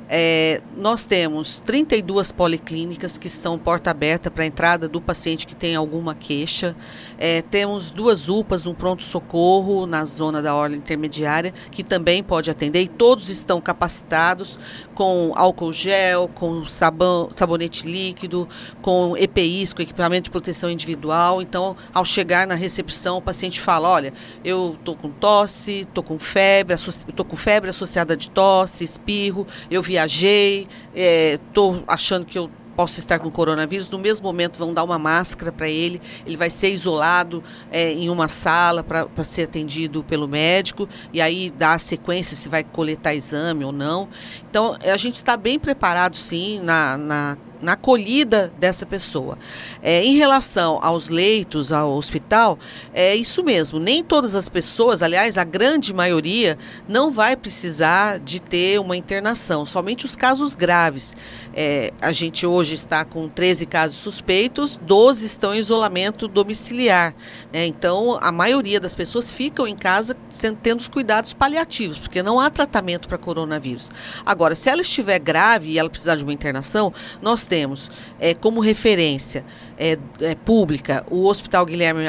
É, 0.08 0.62
nós 0.78 1.04
temos 1.04 1.60
32 1.60 2.32
policlínicas 2.32 3.17
que 3.17 3.30
são 3.30 3.60
porta 3.60 3.91
aberta 3.91 4.32
para 4.32 4.45
a 4.45 4.47
entrada 4.47 4.88
do 4.88 5.02
paciente 5.02 5.45
que 5.45 5.56
tem 5.56 5.76
alguma 5.76 6.15
queixa. 6.15 6.74
É, 7.17 7.41
temos 7.43 7.91
duas 7.91 8.27
UPAs, 8.27 8.65
um 8.65 8.73
pronto-socorro 8.73 9.85
na 9.85 10.03
zona 10.03 10.41
da 10.41 10.55
orla 10.55 10.75
intermediária, 10.75 11.53
que 11.69 11.83
também 11.83 12.23
pode 12.23 12.49
atender, 12.49 12.81
e 12.81 12.87
todos 12.87 13.29
estão 13.29 13.61
capacitados 13.61 14.57
com 14.95 15.33
álcool 15.35 15.71
gel, 15.71 16.27
com 16.27 16.65
sabão, 16.65 17.29
sabonete 17.29 17.85
líquido, 17.85 18.47
com 18.81 19.15
EPIs, 19.15 19.73
com 19.73 19.81
equipamento 19.81 20.23
de 20.23 20.31
proteção 20.31 20.69
individual. 20.69 21.41
Então, 21.41 21.75
ao 21.93 22.03
chegar 22.03 22.47
na 22.47 22.55
recepção, 22.55 23.17
o 23.17 23.21
paciente 23.21 23.61
fala: 23.61 23.87
olha, 23.87 24.13
eu 24.43 24.75
estou 24.79 24.95
com 24.95 25.09
tosse, 25.11 25.81
estou 25.81 26.03
com 26.03 26.17
febre, 26.17 26.73
estou 26.73 27.25
com 27.25 27.35
febre 27.35 27.69
associada 27.69 28.17
de 28.17 28.29
tosse, 28.29 28.83
espirro, 28.83 29.45
eu 29.69 29.81
vi 29.81 29.91
viajei, 29.91 30.67
estou 30.93 31.75
é, 31.75 31.83
achando 31.87 32.25
que 32.25 32.37
eu 32.37 32.49
posso 32.75 32.99
estar 32.99 33.19
com 33.19 33.29
coronavírus, 33.29 33.89
no 33.89 33.99
mesmo 33.99 34.25
momento 34.25 34.57
vão 34.57 34.73
dar 34.73 34.84
uma 34.84 34.97
máscara 34.97 35.51
para 35.51 35.69
ele, 35.69 36.01
ele 36.25 36.38
vai 36.38 36.49
ser 36.49 36.71
isolado 36.71 37.43
é, 37.71 37.91
em 37.91 38.10
uma 38.10 38.27
sala 38.27 38.84
para 38.84 39.23
ser 39.23 39.43
atendido 39.43 40.03
pelo 40.03 40.27
médico, 40.27 40.88
e 41.13 41.21
aí 41.21 41.51
dá 41.51 41.73
a 41.73 41.79
sequência 41.79 42.36
se 42.36 42.49
vai 42.49 42.63
coletar 42.63 43.13
exame 43.13 43.63
ou 43.63 43.71
não. 43.71 44.07
Então, 44.49 44.77
a 44.81 44.97
gente 44.97 45.15
está 45.15 45.38
bem 45.38 45.60
preparado, 45.60 46.15
sim, 46.15 46.60
na, 46.62 46.97
na 46.97 47.38
na 47.62 47.74
acolhida 47.74 48.52
dessa 48.60 48.86
pessoa. 48.86 49.38
É, 49.82 50.04
em 50.04 50.15
relação 50.15 50.80
aos 50.82 51.10
leitos, 51.10 51.71
ao 51.71 51.93
hospital, 51.93 52.58
é 52.93 53.15
isso 53.15 53.43
mesmo. 53.43 53.80
Nem 53.80 54.04
todas 54.04 54.36
as 54.36 54.50
pessoas, 54.50 55.04
aliás, 55.04 55.38
a 55.38 55.43
grande 55.43 55.93
maioria, 55.93 56.58
não 56.88 57.12
vai 57.12 57.36
precisar 57.36 58.19
de 58.19 58.39
ter 58.39 58.80
uma 58.80 58.97
internação, 58.97 59.65
somente 59.65 60.06
os 60.06 60.15
casos 60.15 60.56
graves. 60.56 61.15
É, 61.54 61.93
a 62.02 62.12
gente 62.12 62.45
hoje 62.45 62.74
está 62.74 63.06
com 63.06 63.28
13 63.28 63.65
casos 63.65 64.00
suspeitos, 64.00 64.78
12 64.82 65.26
estão 65.26 65.54
em 65.54 65.60
isolamento 65.60 66.28
domiciliar. 66.28 67.13
Né? 67.52 67.65
Então, 67.65 68.17
a 68.21 68.32
maioria 68.32 68.80
das 68.80 68.95
pessoas 68.95 69.32
ficam 69.32 69.67
em 69.67 69.76
casa 69.76 70.15
tendo 70.62 70.80
os 70.80 70.89
cuidados 70.89 71.34
paliativos, 71.34 71.97
porque 71.97 72.24
não 72.24 72.39
há 72.39 72.50
tratamento 72.50 73.08
para 73.08 73.17
coronavírus. 73.17 73.91
Agora, 74.26 74.56
se 74.56 74.69
ela 74.69 74.82
estiver 74.82 75.19
grave 75.19 75.71
e 75.71 75.80
ela 75.80 75.89
precisar 75.89 76.15
de 76.15 76.24
uma 76.24 76.34
internação, 76.34 76.93
nós 77.21 77.43
temos 77.51 77.91
é, 78.17 78.33
como 78.33 78.61
referência 78.61 79.43
é, 79.77 79.97
é, 80.21 80.35
pública 80.35 81.05
o 81.11 81.25
Hospital 81.25 81.65
Guilherme 81.65 82.05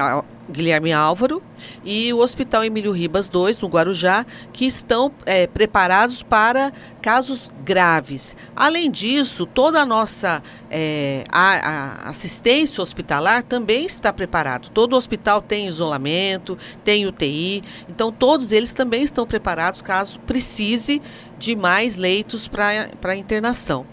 Guilherme 0.50 0.92
Álvaro 0.92 1.42
e 1.84 2.12
o 2.12 2.18
Hospital 2.18 2.64
Emílio 2.64 2.92
Ribas 2.92 3.30
II, 3.32 3.56
no 3.62 3.68
Guarujá, 3.68 4.26
que 4.52 4.66
estão 4.66 5.10
é, 5.24 5.46
preparados 5.46 6.22
para 6.22 6.72
casos 7.00 7.52
graves. 7.64 8.36
Além 8.54 8.90
disso, 8.90 9.46
toda 9.46 9.80
a 9.80 9.86
nossa 9.86 10.42
é, 10.70 11.24
a, 11.30 12.06
a 12.06 12.10
assistência 12.10 12.82
hospitalar 12.82 13.44
também 13.44 13.86
está 13.86 14.12
preparado. 14.12 14.68
Todo 14.70 14.96
hospital 14.96 15.40
tem 15.40 15.66
isolamento, 15.66 16.58
tem 16.84 17.06
UTI, 17.06 17.62
então 17.88 18.12
todos 18.12 18.52
eles 18.52 18.72
também 18.72 19.02
estão 19.02 19.26
preparados 19.26 19.80
caso 19.80 20.20
precise 20.20 21.00
de 21.38 21.56
mais 21.56 21.96
leitos 21.96 22.48
para 22.48 23.16
internação. 23.16 23.86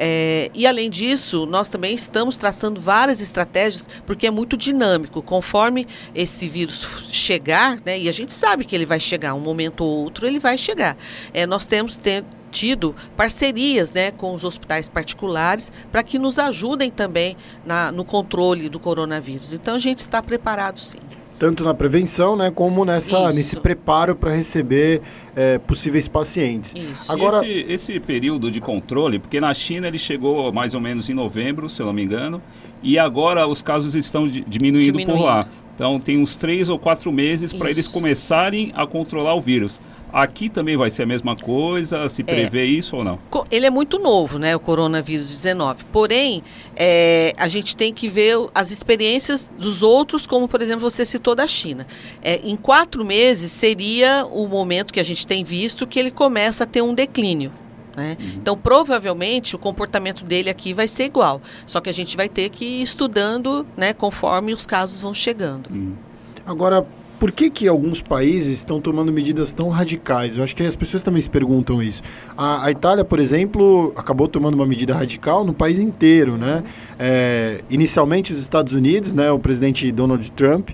É, 0.00 0.48
e 0.54 0.64
além 0.64 0.88
disso, 0.88 1.44
nós 1.44 1.68
também 1.68 1.92
estamos 1.92 2.36
traçando 2.36 2.80
várias 2.80 3.20
estratégias, 3.20 3.88
porque 4.06 4.28
é 4.28 4.30
muito 4.30 4.56
dinâmico. 4.56 5.20
Conforme 5.20 5.86
esse 6.14 6.48
vírus 6.48 7.08
chegar, 7.10 7.80
né, 7.84 7.98
e 7.98 8.08
a 8.08 8.12
gente 8.12 8.32
sabe 8.32 8.64
que 8.64 8.76
ele 8.76 8.86
vai 8.86 9.00
chegar, 9.00 9.34
um 9.34 9.40
momento 9.40 9.84
ou 9.84 10.04
outro 10.04 10.24
ele 10.24 10.38
vai 10.38 10.56
chegar. 10.56 10.96
É, 11.34 11.46
nós 11.46 11.66
temos 11.66 11.98
tido 12.50 12.94
parcerias 13.16 13.90
né, 13.90 14.12
com 14.12 14.32
os 14.32 14.44
hospitais 14.44 14.88
particulares 14.88 15.72
para 15.90 16.02
que 16.02 16.18
nos 16.18 16.38
ajudem 16.38 16.90
também 16.90 17.36
na, 17.66 17.90
no 17.90 18.04
controle 18.04 18.68
do 18.68 18.78
coronavírus. 18.78 19.52
Então 19.52 19.74
a 19.74 19.78
gente 19.78 19.98
está 19.98 20.22
preparado 20.22 20.80
sim 20.80 20.98
tanto 21.38 21.62
na 21.62 21.72
prevenção, 21.72 22.36
né, 22.36 22.50
como 22.50 22.84
nessa, 22.84 23.32
nesse 23.32 23.56
preparo 23.56 24.16
para 24.16 24.32
receber 24.32 25.00
é, 25.36 25.58
possíveis 25.58 26.08
pacientes. 26.08 26.74
Isso. 26.74 27.12
Agora, 27.12 27.46
esse, 27.46 27.72
esse, 27.72 28.00
período 28.00 28.50
de 28.50 28.60
controle, 28.60 29.18
porque 29.18 29.40
na 29.40 29.54
China 29.54 29.86
ele 29.86 29.98
chegou 29.98 30.52
mais 30.52 30.74
ou 30.74 30.80
menos 30.80 31.08
em 31.08 31.14
novembro, 31.14 31.68
se 31.68 31.80
eu 31.80 31.86
não 31.86 31.92
me 31.92 32.02
engano, 32.02 32.42
e 32.82 32.98
agora 32.98 33.46
os 33.46 33.62
casos 33.62 33.94
estão 33.94 34.26
diminuindo, 34.26 34.92
diminuindo. 34.92 35.12
por 35.12 35.20
lá. 35.20 35.48
Então 35.74 36.00
tem 36.00 36.18
uns 36.18 36.34
três 36.34 36.68
ou 36.68 36.78
quatro 36.78 37.12
meses 37.12 37.52
para 37.52 37.70
eles 37.70 37.86
começarem 37.86 38.72
a 38.74 38.84
controlar 38.84 39.34
o 39.34 39.40
vírus. 39.40 39.80
Aqui 40.12 40.48
também 40.48 40.76
vai 40.76 40.90
ser 40.90 41.02
a 41.02 41.06
mesma 41.06 41.36
coisa? 41.36 42.08
Se 42.08 42.24
prevê 42.24 42.62
é. 42.62 42.64
isso 42.64 42.96
ou 42.96 43.04
não? 43.04 43.18
Ele 43.50 43.66
é 43.66 43.70
muito 43.70 43.98
novo, 43.98 44.38
né, 44.38 44.56
o 44.56 44.60
coronavírus 44.60 45.28
19. 45.28 45.84
Porém, 45.92 46.42
é, 46.74 47.34
a 47.36 47.48
gente 47.48 47.76
tem 47.76 47.92
que 47.92 48.08
ver 48.08 48.36
as 48.54 48.70
experiências 48.70 49.50
dos 49.58 49.82
outros, 49.82 50.26
como 50.26 50.48
por 50.48 50.62
exemplo 50.62 50.88
você 50.88 51.04
citou 51.04 51.34
da 51.34 51.46
China. 51.46 51.86
É, 52.22 52.40
em 52.42 52.56
quatro 52.56 53.04
meses 53.04 53.52
seria 53.52 54.26
o 54.30 54.46
momento 54.46 54.92
que 54.92 55.00
a 55.00 55.04
gente 55.04 55.26
tem 55.26 55.44
visto 55.44 55.86
que 55.86 55.98
ele 55.98 56.10
começa 56.10 56.64
a 56.64 56.66
ter 56.66 56.82
um 56.82 56.94
declínio. 56.94 57.52
Né? 57.98 58.16
Uhum. 58.20 58.26
Então, 58.36 58.56
provavelmente, 58.56 59.56
o 59.56 59.58
comportamento 59.58 60.24
dele 60.24 60.48
aqui 60.48 60.72
vai 60.72 60.86
ser 60.86 61.06
igual. 61.06 61.42
Só 61.66 61.80
que 61.80 61.90
a 61.90 61.92
gente 61.92 62.16
vai 62.16 62.28
ter 62.28 62.48
que 62.48 62.64
ir 62.64 62.82
estudando 62.82 63.66
né, 63.76 63.92
conforme 63.92 64.52
os 64.52 64.64
casos 64.64 65.00
vão 65.00 65.12
chegando. 65.12 65.68
Uhum. 65.68 65.94
Agora, 66.46 66.86
por 67.18 67.32
que, 67.32 67.50
que 67.50 67.66
alguns 67.66 68.00
países 68.00 68.58
estão 68.58 68.80
tomando 68.80 69.12
medidas 69.12 69.52
tão 69.52 69.68
radicais? 69.68 70.36
Eu 70.36 70.44
acho 70.44 70.54
que 70.54 70.62
as 70.62 70.76
pessoas 70.76 71.02
também 71.02 71.20
se 71.20 71.28
perguntam 71.28 71.82
isso. 71.82 72.02
A, 72.36 72.66
a 72.66 72.70
Itália, 72.70 73.04
por 73.04 73.18
exemplo, 73.18 73.92
acabou 73.96 74.28
tomando 74.28 74.54
uma 74.54 74.66
medida 74.66 74.94
radical 74.94 75.44
no 75.44 75.52
país 75.52 75.80
inteiro, 75.80 76.36
né? 76.36 76.62
É, 76.98 77.60
inicialmente 77.68 78.32
os 78.32 78.38
Estados 78.38 78.72
Unidos, 78.72 79.14
né? 79.14 79.30
O 79.32 79.38
presidente 79.38 79.90
Donald 79.90 80.30
Trump, 80.32 80.70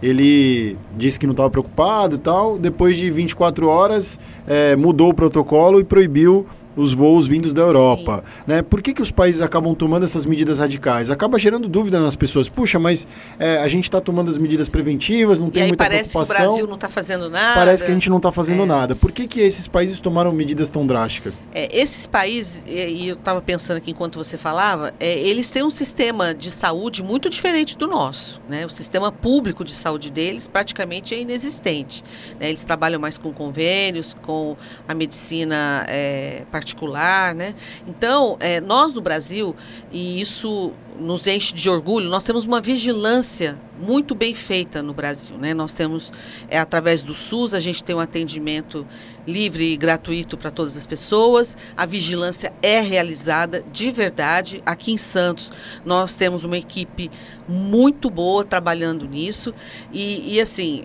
ele 0.00 0.76
disse 0.96 1.18
que 1.18 1.26
não 1.26 1.32
estava 1.32 1.50
preocupado 1.50 2.14
e 2.14 2.18
tal. 2.18 2.58
Depois 2.58 2.96
de 2.96 3.10
24 3.10 3.66
horas, 3.66 4.20
é, 4.46 4.76
mudou 4.76 5.10
o 5.10 5.14
protocolo 5.14 5.80
e 5.80 5.84
proibiu 5.84 6.46
os 6.78 6.94
voos 6.94 7.26
vindos 7.26 7.52
da 7.52 7.62
Europa. 7.62 8.22
Né? 8.46 8.62
Por 8.62 8.80
que, 8.80 8.94
que 8.94 9.02
os 9.02 9.10
países 9.10 9.42
acabam 9.42 9.74
tomando 9.74 10.04
essas 10.04 10.24
medidas 10.24 10.60
radicais? 10.60 11.10
Acaba 11.10 11.38
gerando 11.38 11.68
dúvida 11.68 11.98
nas 12.00 12.14
pessoas. 12.14 12.48
Puxa, 12.48 12.78
mas 12.78 13.06
é, 13.38 13.58
a 13.58 13.68
gente 13.68 13.84
está 13.84 14.00
tomando 14.00 14.30
as 14.30 14.38
medidas 14.38 14.68
preventivas, 14.68 15.40
não 15.40 15.50
tem 15.50 15.66
muita 15.66 15.84
parece 15.84 16.10
preocupação. 16.10 16.36
que 16.36 16.42
o 16.42 16.46
Brasil 16.46 16.66
não 16.68 16.74
está 16.76 16.88
fazendo 16.88 17.28
nada. 17.28 17.54
Parece 17.54 17.84
que 17.84 17.90
a 17.90 17.94
gente 17.94 18.08
não 18.08 18.18
está 18.18 18.30
fazendo 18.30 18.62
é. 18.62 18.66
nada. 18.66 18.94
Por 18.94 19.10
que, 19.10 19.26
que 19.26 19.40
esses 19.40 19.66
países 19.66 20.00
tomaram 20.00 20.32
medidas 20.32 20.70
tão 20.70 20.86
drásticas? 20.86 21.44
É, 21.52 21.68
esses 21.76 22.06
países, 22.06 22.62
e 22.66 23.08
eu 23.08 23.14
estava 23.14 23.40
pensando 23.40 23.78
aqui 23.78 23.90
enquanto 23.90 24.16
você 24.16 24.38
falava, 24.38 24.94
é, 25.00 25.18
eles 25.18 25.50
têm 25.50 25.64
um 25.64 25.70
sistema 25.70 26.32
de 26.32 26.50
saúde 26.50 27.02
muito 27.02 27.28
diferente 27.28 27.76
do 27.76 27.88
nosso. 27.88 28.40
Né? 28.48 28.64
O 28.64 28.70
sistema 28.70 29.10
público 29.10 29.64
de 29.64 29.74
saúde 29.74 30.12
deles 30.12 30.46
praticamente 30.46 31.14
é 31.14 31.20
inexistente. 31.20 32.04
Né? 32.38 32.50
Eles 32.50 32.62
trabalham 32.62 33.00
mais 33.00 33.18
com 33.18 33.32
convênios, 33.32 34.14
com 34.22 34.56
a 34.86 34.94
medicina 34.94 35.84
é, 35.88 36.44
particular 36.52 36.67
particular, 36.68 37.34
né? 37.34 37.54
Então, 37.86 38.36
é, 38.40 38.60
nós 38.60 38.92
no 38.92 39.00
Brasil, 39.00 39.56
e 39.90 40.20
isso 40.20 40.72
nos 40.98 41.26
enche 41.26 41.54
de 41.54 41.70
orgulho, 41.70 42.08
nós 42.10 42.24
temos 42.24 42.44
uma 42.44 42.60
vigilância 42.60 43.56
muito 43.80 44.14
bem 44.14 44.34
feita 44.34 44.82
no 44.82 44.92
Brasil, 44.92 45.38
né? 45.38 45.54
Nós 45.54 45.72
temos, 45.72 46.12
é, 46.48 46.58
através 46.58 47.04
do 47.04 47.14
SUS, 47.14 47.54
a 47.54 47.60
gente 47.60 47.82
tem 47.82 47.94
um 47.94 48.00
atendimento 48.00 48.86
livre 49.26 49.72
e 49.72 49.76
gratuito 49.76 50.36
para 50.36 50.50
todas 50.50 50.76
as 50.76 50.86
pessoas, 50.86 51.56
a 51.76 51.86
vigilância 51.86 52.52
é 52.60 52.80
realizada 52.80 53.64
de 53.72 53.90
verdade. 53.90 54.62
Aqui 54.66 54.92
em 54.92 54.98
Santos, 54.98 55.52
nós 55.84 56.16
temos 56.16 56.44
uma 56.44 56.58
equipe 56.58 57.10
muito 57.48 58.10
boa 58.10 58.44
trabalhando 58.44 59.06
nisso, 59.06 59.54
e, 59.92 60.34
e 60.34 60.40
assim, 60.40 60.84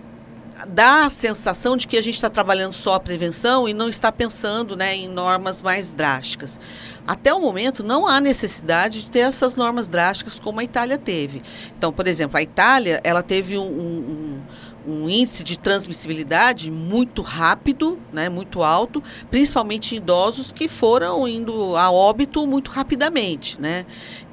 dá 0.66 1.06
a 1.06 1.10
sensação 1.10 1.76
de 1.76 1.86
que 1.86 1.96
a 1.96 2.02
gente 2.02 2.14
está 2.14 2.30
trabalhando 2.30 2.72
só 2.72 2.94
a 2.94 3.00
prevenção 3.00 3.68
e 3.68 3.74
não 3.74 3.88
está 3.88 4.10
pensando 4.10 4.76
né, 4.76 4.94
em 4.94 5.08
normas 5.08 5.62
mais 5.62 5.92
drásticas. 5.92 6.58
Até 7.06 7.34
o 7.34 7.40
momento, 7.40 7.82
não 7.82 8.06
há 8.06 8.20
necessidade 8.20 9.02
de 9.02 9.10
ter 9.10 9.20
essas 9.20 9.54
normas 9.54 9.88
drásticas 9.88 10.40
como 10.40 10.60
a 10.60 10.64
Itália 10.64 10.96
teve. 10.96 11.42
Então, 11.76 11.92
por 11.92 12.06
exemplo, 12.06 12.38
a 12.38 12.42
Itália 12.42 13.00
ela 13.04 13.22
teve 13.22 13.58
um, 13.58 13.66
um, 13.66 14.40
um 14.86 15.08
índice 15.08 15.44
de 15.44 15.58
transmissibilidade 15.58 16.70
muito 16.70 17.22
rápido, 17.22 17.98
né, 18.12 18.28
muito 18.28 18.62
alto, 18.62 19.02
principalmente 19.30 19.94
em 19.94 19.98
idosos 19.98 20.52
que 20.52 20.68
foram 20.68 21.26
indo 21.28 21.76
a 21.76 21.90
óbito 21.90 22.46
muito 22.46 22.70
rapidamente. 22.70 23.60
Né? 23.60 23.84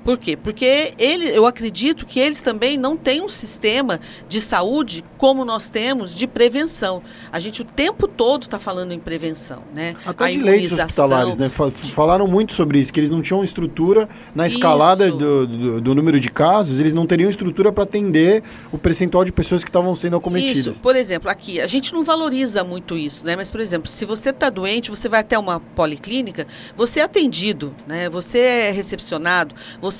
Por 0.03 0.17
quê? 0.17 0.35
Porque 0.35 0.93
ele, 0.97 1.29
eu 1.29 1.45
acredito 1.45 2.05
que 2.05 2.19
eles 2.19 2.41
também 2.41 2.77
não 2.77 2.97
têm 2.97 3.21
um 3.21 3.29
sistema 3.29 3.99
de 4.27 4.41
saúde 4.41 5.03
como 5.17 5.45
nós 5.45 5.69
temos 5.69 6.15
de 6.15 6.25
prevenção. 6.25 7.03
A 7.31 7.39
gente 7.39 7.61
o 7.61 7.65
tempo 7.65 8.07
todo 8.07 8.43
está 8.43 8.57
falando 8.57 8.91
em 8.91 8.99
prevenção, 8.99 9.61
né? 9.73 9.95
Até 10.05 10.25
a 10.25 10.31
de 10.31 10.39
leitos 10.39 10.71
hospitalares, 10.71 11.37
né? 11.37 11.47
Falaram 11.49 12.27
muito 12.27 12.53
sobre 12.53 12.79
isso, 12.79 12.91
que 12.91 12.99
eles 12.99 13.11
não 13.11 13.21
tinham 13.21 13.43
estrutura 13.43 14.09
na 14.33 14.47
escalada 14.47 15.11
do, 15.11 15.45
do, 15.45 15.81
do, 15.81 15.95
número 15.95 16.19
de 16.19 16.29
casos, 16.31 16.79
eles 16.79 16.93
não 16.93 17.05
teriam 17.05 17.29
estrutura 17.29 17.71
para 17.71 17.83
atender 17.83 18.41
o 18.71 18.77
percentual 18.77 19.23
de 19.23 19.31
pessoas 19.31 19.63
que 19.63 19.69
estavam 19.69 19.93
sendo 19.93 20.15
acometidas. 20.15 20.65
Isso, 20.65 20.81
por 20.81 20.95
exemplo, 20.95 21.29
aqui, 21.29 21.61
a 21.61 21.67
gente 21.67 21.93
não 21.93 22.03
valoriza 22.03 22.63
muito 22.63 22.97
isso, 22.97 23.25
né? 23.25 23.35
Mas, 23.35 23.51
por 23.51 23.59
exemplo, 23.59 23.87
se 23.87 24.05
você 24.05 24.29
está 24.29 24.49
doente, 24.49 24.89
você 24.89 25.07
vai 25.07 25.19
até 25.19 25.37
uma 25.37 25.59
policlínica, 25.59 26.47
você 26.75 26.99
é 26.99 27.03
atendido, 27.03 27.75
né? 27.85 28.09
Você 28.09 28.39
é 28.39 28.71
recepcionado, 28.71 29.53
você 29.79 29.90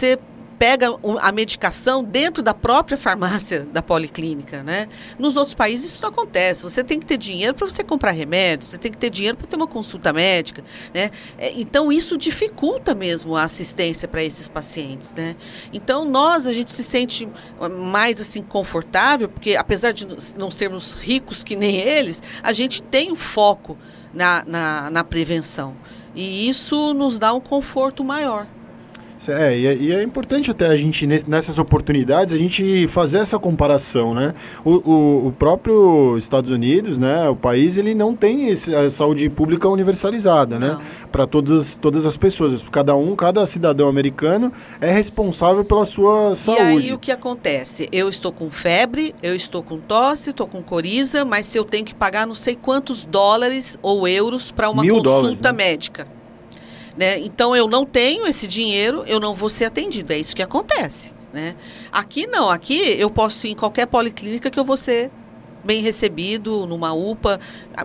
pega 0.62 0.95
a 1.21 1.32
medicação 1.32 2.04
dentro 2.04 2.43
da 2.43 2.54
própria 2.54 2.95
farmácia 2.95 3.63
da 3.63 3.82
policlínica, 3.82 4.62
né? 4.62 4.88
Nos 5.17 5.36
outros 5.36 5.56
países 5.56 5.89
isso 5.89 6.04
não 6.04 6.10
acontece. 6.10 6.62
Você 6.62 6.84
tem 6.84 6.99
que 6.99 7.06
ter 7.08 7.17
dinheiro 7.17 7.56
para 7.56 7.67
você 7.67 7.84
comprar 7.84 8.12
remédios, 8.12 8.69
você 8.69 8.77
tem 8.77 8.91
que 8.91 8.97
ter 8.99 9.10
dinheiro 9.10 9.36
para 9.36 9.47
ter 9.47 9.56
uma 9.56 9.65
consulta 9.65 10.13
médica, 10.13 10.63
né? 10.93 11.10
É, 11.39 11.51
então 11.60 11.91
isso 11.91 12.15
dificulta 12.15 12.93
mesmo 12.93 13.36
a 13.36 13.43
assistência 13.43 14.08
para 14.08 14.23
esses 14.23 14.47
pacientes, 14.47 15.12
né? 15.13 15.36
Então 15.73 16.06
nós 16.06 16.45
a 16.45 16.54
gente 16.54 16.71
se 16.71 16.84
sente 16.84 17.27
mais 17.80 18.21
assim 18.21 18.43
confortável 18.43 19.27
porque 19.27 19.56
apesar 19.56 19.91
de 19.91 20.08
não 20.38 20.51
sermos 20.51 20.93
ricos 20.93 21.43
que 21.43 21.56
nem 21.56 21.77
eles, 21.77 22.21
a 22.43 22.54
gente 22.54 22.84
tem 22.84 23.10
o 23.10 23.13
um 23.13 23.15
foco 23.15 23.75
na, 24.13 24.43
na, 24.45 24.91
na 24.91 25.04
prevenção 25.04 25.75
e 26.13 26.47
isso 26.47 26.93
nos 26.93 27.17
dá 27.17 27.34
um 27.34 27.41
conforto 27.41 28.04
maior. 28.04 28.45
É, 29.29 29.57
e 29.57 29.67
é, 29.67 29.75
e 29.75 29.91
é, 29.91 30.03
importante 30.03 30.49
até 30.49 30.67
a 30.67 30.77
gente, 30.77 31.05
nessas 31.05 31.60
oportunidades, 31.60 32.34
a 32.34 32.38
gente 32.38 32.88
fazer 32.88 33.19
essa 33.19 33.38
comparação, 33.38 34.13
né? 34.13 34.34
O, 34.63 34.91
o, 34.91 35.27
o 35.27 35.31
próprio 35.31 36.17
Estados 36.17 36.49
Unidos, 36.49 36.97
né, 36.97 37.29
o 37.29 37.36
país, 37.36 37.77
ele 37.77 37.93
não 37.93 38.15
tem 38.15 38.49
esse, 38.49 38.73
a 38.73 38.89
saúde 38.89 39.29
pública 39.29 39.67
universalizada, 39.67 40.57
né? 40.57 40.77
Para 41.12 41.25
todas, 41.25 41.77
todas 41.77 42.05
as 42.05 42.17
pessoas. 42.17 42.63
Cada 42.69 42.95
um, 42.95 43.15
cada 43.15 43.45
cidadão 43.45 43.88
americano 43.88 44.51
é 44.79 44.91
responsável 44.91 45.63
pela 45.65 45.86
sua 45.86 46.36
saúde. 46.36 46.62
E 46.62 46.88
aí 46.88 46.93
o 46.93 46.99
que 46.99 47.12
acontece? 47.12 47.89
Eu 47.91 48.10
estou 48.10 48.31
com 48.31 48.49
febre, 48.49 49.13
eu 49.21 49.36
estou 49.36 49.62
com 49.62 49.77
tosse, 49.77 50.29
estou 50.31 50.47
com 50.47 50.63
coriza, 50.63 51.25
mas 51.25 51.45
se 51.45 51.57
eu 51.57 51.63
tenho 51.63 51.86
que 51.86 51.93
pagar 51.93 52.25
não 52.25 52.36
sei 52.36 52.55
quantos 52.55 53.03
dólares 53.03 53.77
ou 53.81 54.07
euros 54.07 54.51
para 54.51 54.69
uma 54.69 54.81
Mil 54.81 54.95
consulta 54.95 55.10
dólares, 55.10 55.41
né? 55.41 55.51
médica. 55.51 56.20
Né? 56.97 57.19
Então 57.19 57.56
eu 57.56 57.67
não 57.67 57.86
tenho 57.86 58.27
esse 58.27 58.47
dinheiro, 58.47 59.04
eu 59.08 59.19
não 59.19 59.34
vou 59.34 59.49
ser 59.49 59.65
atendido. 59.65 60.13
É 60.13 60.17
isso 60.17 60.36
que 60.36 60.43
acontece. 60.43 61.12
Né? 61.34 61.56
Aqui 61.91 62.27
não, 62.27 62.49
aqui 62.49 62.95
eu 62.99 63.10
posso 63.10 63.47
ir 63.47 63.51
em 63.51 63.56
qualquer 63.56 63.88
policlínica 63.88 64.49
que 64.49 64.60
eu 64.60 64.65
vou 64.65 64.75
ser 64.75 65.10
bem 65.63 65.82
recebido 65.82 66.65
numa 66.65 66.91
UPA, 66.93 67.39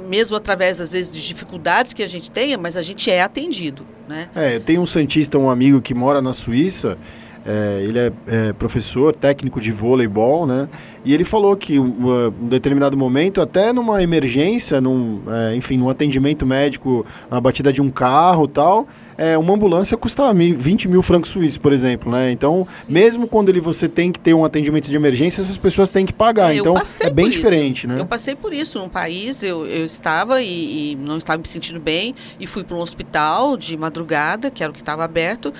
mesmo 0.08 0.36
através 0.36 0.80
às 0.80 0.92
vezes 0.92 1.12
de 1.12 1.24
dificuldades 1.24 1.92
que 1.92 2.02
a 2.02 2.08
gente 2.08 2.30
tenha, 2.30 2.56
mas 2.56 2.76
a 2.76 2.82
gente 2.82 3.10
é 3.10 3.22
atendido, 3.22 3.86
né? 4.08 4.28
É, 4.34 4.58
tenho 4.58 4.80
um 4.80 4.86
santista, 4.86 5.38
um 5.38 5.50
amigo 5.50 5.80
que 5.80 5.94
mora 5.94 6.22
na 6.22 6.32
Suíça, 6.32 6.96
é, 7.46 7.82
ele 7.82 7.98
é, 7.98 8.12
é, 8.26 8.52
professor 8.52 9.14
técnico 9.14 9.60
de 9.60 9.70
voleibol, 9.70 10.46
né? 10.46 10.68
E 11.04 11.14
ele 11.14 11.22
falou 11.22 11.56
que 11.56 11.78
um, 11.78 12.26
um 12.40 12.48
determinado 12.48 12.96
momento, 12.96 13.40
até 13.40 13.72
numa 13.72 14.02
emergência, 14.02 14.80
num, 14.80 15.22
é, 15.28 15.54
enfim, 15.54 15.76
num 15.76 15.88
atendimento 15.88 16.44
médico, 16.44 17.06
na 17.30 17.40
batida 17.40 17.72
de 17.72 17.80
um 17.80 17.90
carro 17.90 18.48
tal, 18.48 18.88
é, 19.16 19.38
uma 19.38 19.54
ambulância 19.54 19.96
custa 19.96 20.34
20 20.34 20.88
mil 20.88 21.02
francos 21.02 21.30
suíços, 21.30 21.58
por 21.58 21.72
exemplo, 21.72 22.10
né? 22.10 22.30
Então, 22.30 22.64
Sim. 22.64 22.92
mesmo 22.92 23.26
quando 23.28 23.48
ele, 23.48 23.60
você 23.60 23.88
tem 23.88 24.10
que 24.10 24.18
ter 24.18 24.34
um 24.34 24.44
atendimento 24.44 24.88
de 24.88 24.96
emergência, 24.96 25.40
essas 25.40 25.56
pessoas 25.56 25.90
têm 25.90 26.04
que 26.04 26.12
pagar. 26.12 26.52
É, 26.52 26.58
então, 26.58 26.76
é 27.00 27.10
bem 27.10 27.30
diferente, 27.30 27.86
né? 27.86 28.00
Eu 28.00 28.06
passei 28.06 28.34
por 28.34 28.52
isso 28.52 28.78
num 28.78 28.88
país, 28.88 29.42
eu, 29.42 29.64
eu 29.66 29.86
estava 29.86 30.42
e, 30.42 30.92
e 30.92 30.96
não 30.96 31.18
estava 31.18 31.38
me 31.38 31.46
sentindo 31.46 31.80
bem 31.80 32.14
e 32.38 32.46
fui 32.46 32.64
para 32.64 32.76
um 32.76 32.80
hospital 32.80 33.56
de 33.56 33.76
madrugada, 33.76 34.50
que 34.50 34.62
era 34.62 34.70
o 34.70 34.74
que 34.74 34.80
estava 34.80 35.04
aberto, 35.04 35.52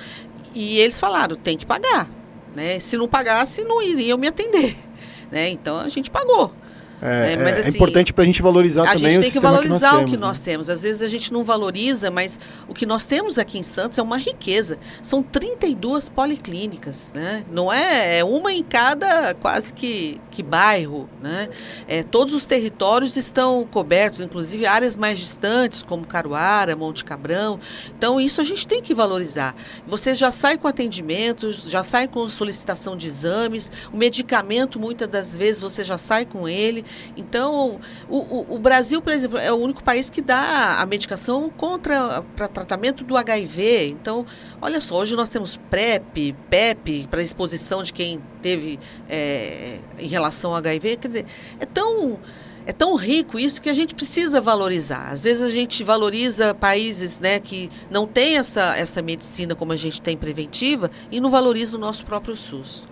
e 0.57 0.79
eles 0.79 0.99
falaram, 0.99 1.35
tem 1.35 1.55
que 1.57 1.65
pagar. 1.65 2.09
Né? 2.55 2.79
Se 2.79 2.97
não 2.97 3.07
pagasse, 3.07 3.63
não 3.63 3.81
iriam 3.81 4.17
me 4.17 4.27
atender. 4.27 4.77
Né? 5.29 5.49
Então 5.49 5.77
a 5.77 5.89
gente 5.89 6.09
pagou. 6.09 6.53
É, 7.01 7.33
é, 7.33 7.37
mas, 7.37 7.57
é 7.57 7.59
assim, 7.59 7.69
é 7.69 7.71
importante 7.73 8.11
para 8.11 8.23
a 8.23 8.25
gente 8.25 8.41
valorizar 8.41 8.91
também 8.91 9.19
o 9.19 9.23
sistema 9.23 9.61
que 9.61 9.67
nós 9.67 9.79
temos. 9.79 9.83
A 9.83 9.87
gente 9.87 10.01
tem 10.01 10.01
que 10.01 10.01
valorizar 10.01 10.03
o 10.03 10.09
que 10.09 10.17
nós 10.17 10.39
temos. 10.39 10.69
Às 10.69 10.81
vezes 10.81 11.01
a 11.01 11.07
gente 11.07 11.31
não 11.31 11.43
valoriza, 11.43 12.09
mas 12.09 12.39
o 12.67 12.73
que 12.73 12.85
nós 12.85 13.05
temos 13.05 13.37
aqui 13.37 13.59
em 13.59 13.63
Santos 13.63 13.97
é 13.99 14.01
uma 14.01 14.17
riqueza. 14.17 14.79
São 15.01 15.21
32 15.21 16.09
policlínicas, 16.09 17.11
né? 17.13 17.45
Não 17.51 17.71
é, 17.71 18.19
é 18.19 18.23
uma 18.23 18.51
em 18.51 18.63
cada 18.63 19.35
quase 19.35 19.73
que, 19.73 20.19
que 20.31 20.41
bairro, 20.41 21.07
né? 21.21 21.49
É, 21.87 22.01
todos 22.01 22.33
os 22.33 22.45
territórios 22.45 23.15
estão 23.15 23.67
cobertos, 23.69 24.19
inclusive 24.19 24.65
áreas 24.65 24.97
mais 24.97 25.19
distantes, 25.19 25.83
como 25.83 26.05
Caruara, 26.05 26.75
Monte 26.75 27.05
Cabrão. 27.05 27.59
Então 27.95 28.19
isso 28.19 28.41
a 28.41 28.43
gente 28.43 28.65
tem 28.65 28.81
que 28.81 28.93
valorizar. 28.95 29.55
Você 29.85 30.15
já 30.15 30.31
sai 30.31 30.57
com 30.57 30.67
atendimentos, 30.67 31.69
já 31.69 31.83
sai 31.83 32.07
com 32.07 32.27
solicitação 32.27 32.97
de 32.97 33.05
exames, 33.05 33.71
o 33.93 33.97
medicamento 33.97 34.79
muitas 34.79 35.07
das 35.07 35.37
vezes 35.37 35.61
você 35.61 35.83
já 35.83 35.97
sai 35.97 36.25
com 36.25 36.49
ele. 36.49 36.86
Então, 37.15 37.79
o, 38.09 38.17
o, 38.17 38.55
o, 38.55 38.59
Brasil, 38.59 39.01
por 39.01 39.11
exemplo, 39.11 39.37
é 39.37 39.51
o 39.51 39.55
único 39.55 39.83
país 39.83 40.09
que 40.09 40.21
dá 40.21 40.79
a 40.79 40.85
medicação 40.85 41.49
contra 41.49 42.23
para 42.35 42.47
tratamento 42.47 43.03
do 43.03 43.17
HIV. 43.17 43.89
Então, 43.89 44.25
olha 44.61 44.81
só, 44.81 44.95
hoje 44.95 45.15
nós 45.15 45.29
temos 45.29 45.57
PrEP, 45.69 46.35
PEP 46.49 47.07
para 47.09 47.21
exposição 47.21 47.83
de 47.83 47.93
quem 47.93 48.21
teve 48.41 48.79
é, 49.09 49.79
em 49.99 50.07
relação 50.07 50.51
ao 50.51 50.57
HIV. 50.57 50.97
Quer 50.97 51.07
dizer, 51.07 51.25
é 51.59 51.65
tão 51.65 52.19
é 52.67 52.73
tão 52.73 52.95
rico 52.95 53.39
isso 53.39 53.61
que 53.61 53.69
a 53.69 53.73
gente 53.73 53.95
precisa 53.95 54.41
valorizar. 54.41 55.07
Às 55.09 55.23
vezes 55.23 55.41
a 55.41 55.49
gente 55.49 55.85
valoriza 55.85 56.53
países 56.53 57.17
né, 57.17 57.39
que 57.39 57.69
não 57.89 58.05
têm 58.05 58.37
essa, 58.37 58.75
essa 58.75 59.01
medicina 59.01 59.55
como 59.55 59.71
a 59.71 59.77
gente 59.77 60.01
tem 60.01 60.17
preventiva 60.17 60.91
e 61.09 61.21
não 61.21 61.31
valoriza 61.31 61.77
o 61.77 61.79
nosso 61.79 62.05
próprio 62.05 62.35
SUS. 62.35 62.85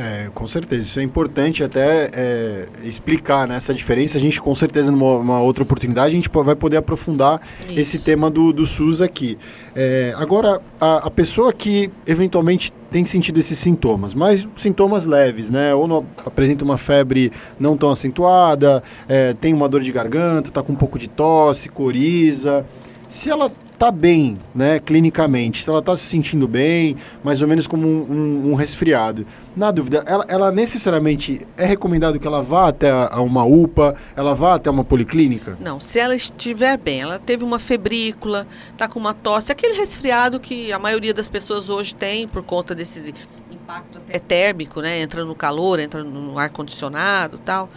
É, 0.00 0.30
com 0.32 0.46
certeza, 0.46 0.86
isso 0.86 1.00
é 1.00 1.02
importante 1.02 1.64
até 1.64 2.08
é, 2.14 2.66
explicar 2.84 3.48
né, 3.48 3.56
essa 3.56 3.74
diferença. 3.74 4.16
A 4.16 4.20
gente, 4.20 4.40
com 4.40 4.54
certeza, 4.54 4.92
numa 4.92 5.40
outra 5.40 5.64
oportunidade, 5.64 6.14
a 6.14 6.16
gente 6.16 6.30
vai 6.32 6.54
poder 6.54 6.76
aprofundar 6.76 7.40
isso. 7.68 7.80
esse 7.80 8.04
tema 8.04 8.30
do, 8.30 8.52
do 8.52 8.64
SUS 8.64 9.02
aqui. 9.02 9.36
É, 9.74 10.14
agora, 10.16 10.62
a, 10.80 11.08
a, 11.08 11.10
pessoa 11.10 11.52
que 11.52 11.90
eventualmente 12.06 12.72
tem 12.92 13.04
sentido 13.04 13.38
esses 13.38 13.58
sintomas, 13.58 14.14
mas 14.14 14.48
sintomas 14.54 15.04
leves, 15.04 15.50
né? 15.50 15.74
Ou 15.74 15.88
não, 15.88 16.06
apresenta 16.24 16.64
uma 16.64 16.78
febre 16.78 17.32
não 17.58 17.76
tão 17.76 17.90
acentuada, 17.90 18.80
é, 19.08 19.34
tem 19.34 19.52
uma 19.52 19.68
dor 19.68 19.82
de 19.82 19.90
garganta, 19.90 20.48
está 20.48 20.62
com 20.62 20.74
um 20.74 20.76
pouco 20.76 20.96
de 20.96 21.08
tosse, 21.08 21.68
coriza. 21.68 22.64
Se 23.08 23.30
ela 23.30 23.50
está 23.78 23.92
bem, 23.92 24.40
né, 24.52 24.80
clinicamente, 24.80 25.62
se 25.62 25.70
ela 25.70 25.78
está 25.78 25.96
se 25.96 26.02
sentindo 26.02 26.48
bem, 26.48 26.96
mais 27.22 27.40
ou 27.40 27.46
menos 27.46 27.68
como 27.68 27.86
um, 27.86 28.10
um, 28.10 28.50
um 28.50 28.54
resfriado, 28.56 29.24
na 29.56 29.70
dúvida, 29.70 30.02
ela, 30.04 30.24
ela, 30.28 30.50
necessariamente 30.50 31.46
é 31.56 31.64
recomendado 31.64 32.18
que 32.18 32.26
ela 32.26 32.42
vá 32.42 32.68
até 32.68 32.90
a, 32.90 33.20
uma 33.20 33.44
UPA, 33.44 33.94
ela 34.16 34.34
vá 34.34 34.56
até 34.56 34.68
uma 34.68 34.82
policlínica? 34.82 35.56
Não, 35.60 35.78
se 35.78 36.00
ela 36.00 36.16
estiver 36.16 36.76
bem, 36.76 37.02
ela 37.02 37.20
teve 37.20 37.44
uma 37.44 37.60
febrícula, 37.60 38.48
está 38.72 38.88
com 38.88 38.98
uma 38.98 39.14
tosse, 39.14 39.52
aquele 39.52 39.74
resfriado 39.74 40.40
que 40.40 40.72
a 40.72 40.78
maioria 40.78 41.14
das 41.14 41.28
pessoas 41.28 41.68
hoje 41.68 41.94
tem 41.94 42.26
por 42.26 42.42
conta 42.42 42.74
desses 42.74 43.12
impacto 43.50 43.98
até 43.98 44.18
térmico, 44.18 44.80
né? 44.80 45.00
Entra 45.00 45.24
no 45.24 45.34
calor, 45.34 45.78
entra 45.78 46.02
no 46.02 46.38
ar 46.38 46.48
condicionado, 46.48 47.38
tal. 47.38 47.68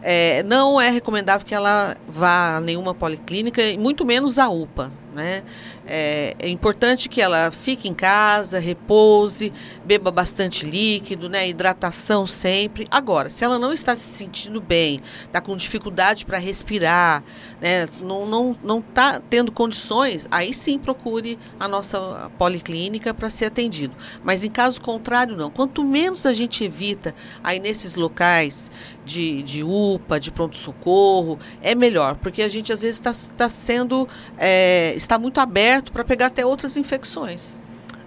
É, 0.00 0.42
não 0.44 0.80
é 0.80 0.90
recomendável 0.90 1.44
que 1.44 1.54
ela 1.54 1.96
vá 2.08 2.56
a 2.56 2.60
nenhuma 2.60 2.94
policlínica, 2.94 3.60
muito 3.78 4.06
menos 4.06 4.38
a 4.38 4.48
UPA. 4.48 4.92
Né? 5.12 5.42
É, 5.86 6.36
é, 6.38 6.48
importante 6.48 7.08
que 7.08 7.20
ela 7.20 7.50
fique 7.50 7.88
em 7.88 7.94
casa, 7.94 8.58
repouse, 8.60 9.52
beba 9.84 10.10
bastante 10.10 10.64
líquido, 10.64 11.28
né? 11.28 11.48
hidratação 11.48 12.26
sempre. 12.26 12.86
Agora, 12.90 13.28
se 13.28 13.44
ela 13.44 13.58
não 13.58 13.72
está 13.72 13.96
se 13.96 14.14
sentindo 14.14 14.60
bem, 14.60 15.00
está 15.24 15.40
com 15.40 15.56
dificuldade 15.56 16.24
para 16.24 16.38
respirar, 16.38 17.24
né? 17.60 17.86
não 18.00 18.24
está 18.24 18.30
não, 18.30 18.56
não 18.62 18.80
tá 18.80 19.20
tendo 19.28 19.50
condições, 19.50 20.28
aí 20.30 20.54
sim 20.54 20.78
procure 20.78 21.38
a 21.58 21.66
nossa 21.66 22.30
policlínica 22.38 23.12
para 23.12 23.28
ser 23.28 23.46
atendido. 23.46 23.96
Mas 24.22 24.44
em 24.44 24.50
caso 24.50 24.80
contrário, 24.80 25.36
não. 25.36 25.50
Quanto 25.50 25.84
menos 25.84 26.24
a 26.24 26.32
gente 26.32 26.62
evita 26.62 27.14
aí 27.42 27.58
nesses 27.58 27.94
locais 27.94 28.70
de, 29.04 29.42
de 29.42 29.62
UPA, 29.62 30.20
de 30.20 30.30
pronto-socorro, 30.30 31.38
é 31.62 31.74
melhor, 31.74 32.16
porque 32.16 32.42
a 32.42 32.48
gente 32.48 32.72
às 32.72 32.82
vezes 32.82 32.96
está 32.96 33.12
tá 33.36 33.48
sendo, 33.48 34.08
é, 34.38 34.92
está 34.94 35.18
muito 35.18 35.40
aberto 35.40 35.92
para 35.92 36.04
pegar 36.04 36.26
até 36.26 36.44
outras 36.44 36.76
infecções. 36.76 37.58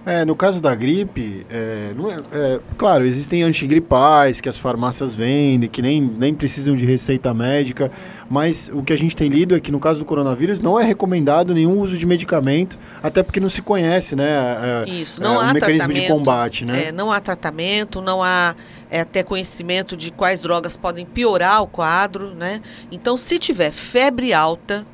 É, 0.06 0.26
no 0.26 0.36
caso 0.36 0.62
da 0.62 0.76
gripe, 0.76 1.46
é, 1.50 1.94
é, 1.94 2.38
é, 2.38 2.60
claro, 2.78 3.06
existem 3.06 3.42
antigripais 3.44 4.42
que 4.42 4.50
as 4.50 4.58
farmácias 4.58 5.14
vendem, 5.14 5.70
que 5.70 5.82
nem, 5.82 6.02
nem 6.02 6.34
precisam 6.34 6.76
de 6.76 6.86
receita 6.86 7.34
médica, 7.34 7.90
mas 8.30 8.70
o 8.74 8.84
que 8.84 8.92
a 8.92 8.98
gente 8.98 9.16
tem 9.16 9.30
lido 9.30 9.56
é 9.56 9.62
que 9.62 9.72
no 9.72 9.80
caso 9.80 10.00
do 10.00 10.06
coronavírus 10.06 10.60
não 10.60 10.78
é 10.78 10.84
recomendado 10.84 11.54
nenhum 11.54 11.80
uso 11.80 11.98
de 11.98 12.06
medicamento, 12.06 12.78
até 13.02 13.24
porque 13.24 13.40
não 13.40 13.48
se 13.48 13.62
conhece, 13.62 14.14
né? 14.14 14.26
É, 14.28 14.90
Isso, 14.90 15.22
não 15.22 15.40
há 15.40 15.54
mecanismo 15.54 15.94
de 15.94 16.08
combate, 16.08 16.66
né? 16.66 16.92
não 16.92 17.10
há 17.10 17.22
tratamento, 17.22 18.02
não 18.02 18.22
há 18.22 18.56
até 18.92 19.24
conhecimento 19.24 19.96
de 19.96 20.12
quais 20.12 20.42
drogas 20.42 20.76
podem 20.76 21.06
piorar 21.06 21.62
o 21.62 21.68
quadro, 21.68 22.36
né? 22.36 22.62
Então, 22.92 23.16
se 23.16 23.40
tiver 23.40 23.72
febre 23.72 24.34
alta, 24.34 24.86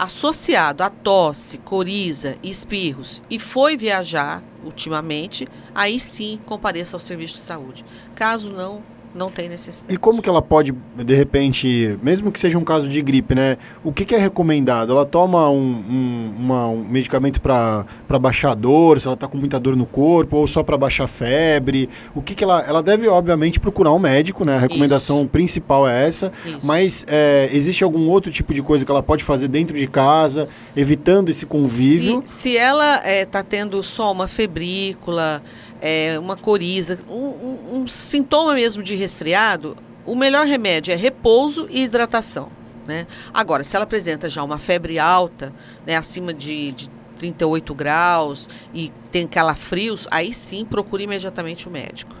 associado 0.00 0.82
a 0.82 0.88
tosse, 0.88 1.58
coriza 1.58 2.38
e 2.42 2.48
espirros 2.48 3.20
e 3.28 3.38
foi 3.38 3.76
viajar 3.76 4.42
ultimamente, 4.64 5.46
aí 5.74 6.00
sim 6.00 6.40
compareça 6.46 6.96
ao 6.96 7.00
serviço 7.00 7.34
de 7.34 7.40
saúde. 7.40 7.84
Caso 8.14 8.50
não, 8.50 8.82
não 9.14 9.30
tem 9.30 9.48
necessidade. 9.48 9.92
E 9.92 9.96
como 9.96 10.22
que 10.22 10.28
ela 10.28 10.40
pode, 10.40 10.72
de 10.96 11.14
repente, 11.14 11.98
mesmo 12.02 12.30
que 12.30 12.38
seja 12.38 12.58
um 12.58 12.64
caso 12.64 12.88
de 12.88 13.02
gripe, 13.02 13.34
né? 13.34 13.56
O 13.82 13.92
que, 13.92 14.04
que 14.04 14.14
é 14.14 14.18
recomendado? 14.18 14.92
Ela 14.92 15.04
toma 15.04 15.50
um, 15.50 15.56
um, 15.58 16.34
uma, 16.38 16.68
um 16.68 16.84
medicamento 16.84 17.40
para 17.40 17.84
baixar 18.20 18.52
a 18.52 18.54
dor, 18.54 19.00
se 19.00 19.06
ela 19.06 19.14
está 19.14 19.26
com 19.26 19.36
muita 19.36 19.58
dor 19.58 19.76
no 19.76 19.86
corpo, 19.86 20.36
ou 20.36 20.46
só 20.46 20.62
para 20.62 20.78
baixar 20.78 21.06
febre? 21.06 21.88
O 22.14 22.22
que, 22.22 22.34
que 22.34 22.44
ela. 22.44 22.60
Ela 22.62 22.82
deve, 22.82 23.08
obviamente, 23.08 23.58
procurar 23.58 23.92
um 23.92 23.98
médico, 23.98 24.46
né? 24.46 24.56
A 24.56 24.60
recomendação 24.60 25.20
Isso. 25.20 25.28
principal 25.28 25.88
é 25.88 26.06
essa. 26.06 26.32
Isso. 26.44 26.60
Mas 26.62 27.04
é, 27.08 27.48
existe 27.52 27.82
algum 27.82 28.08
outro 28.08 28.30
tipo 28.30 28.54
de 28.54 28.62
coisa 28.62 28.84
que 28.84 28.90
ela 28.90 29.02
pode 29.02 29.24
fazer 29.24 29.48
dentro 29.48 29.76
de 29.76 29.86
casa, 29.86 30.48
evitando 30.76 31.30
esse 31.30 31.46
convívio? 31.46 32.22
Se, 32.24 32.50
se 32.50 32.56
ela 32.56 32.96
está 32.96 33.08
é, 33.08 33.24
tá 33.24 33.42
tendo 33.42 33.82
só 33.82 34.12
uma 34.12 34.28
febrícula 34.28 35.42
é, 35.80 36.18
uma 36.18 36.36
coriza, 36.36 36.98
um, 37.08 37.78
um, 37.80 37.88
sintoma 37.88 38.54
mesmo 38.54 38.82
de 38.82 38.94
resfriado, 38.94 39.76
o 40.04 40.14
melhor 40.14 40.46
remédio 40.46 40.92
é 40.92 40.96
repouso 40.96 41.66
e 41.70 41.84
hidratação. 41.84 42.50
Né? 42.86 43.06
Agora, 43.32 43.62
se 43.62 43.76
ela 43.76 43.84
apresenta 43.84 44.28
já 44.28 44.42
uma 44.42 44.58
febre 44.58 44.98
alta, 44.98 45.52
né, 45.86 45.96
acima 45.96 46.34
de, 46.34 46.72
de 46.72 46.90
38 47.18 47.74
graus 47.74 48.48
e 48.74 48.90
tem 49.12 49.26
calafrios, 49.26 50.08
aí 50.10 50.32
sim 50.32 50.64
procure 50.64 51.04
imediatamente 51.04 51.68
o 51.68 51.70
médico. 51.70 52.14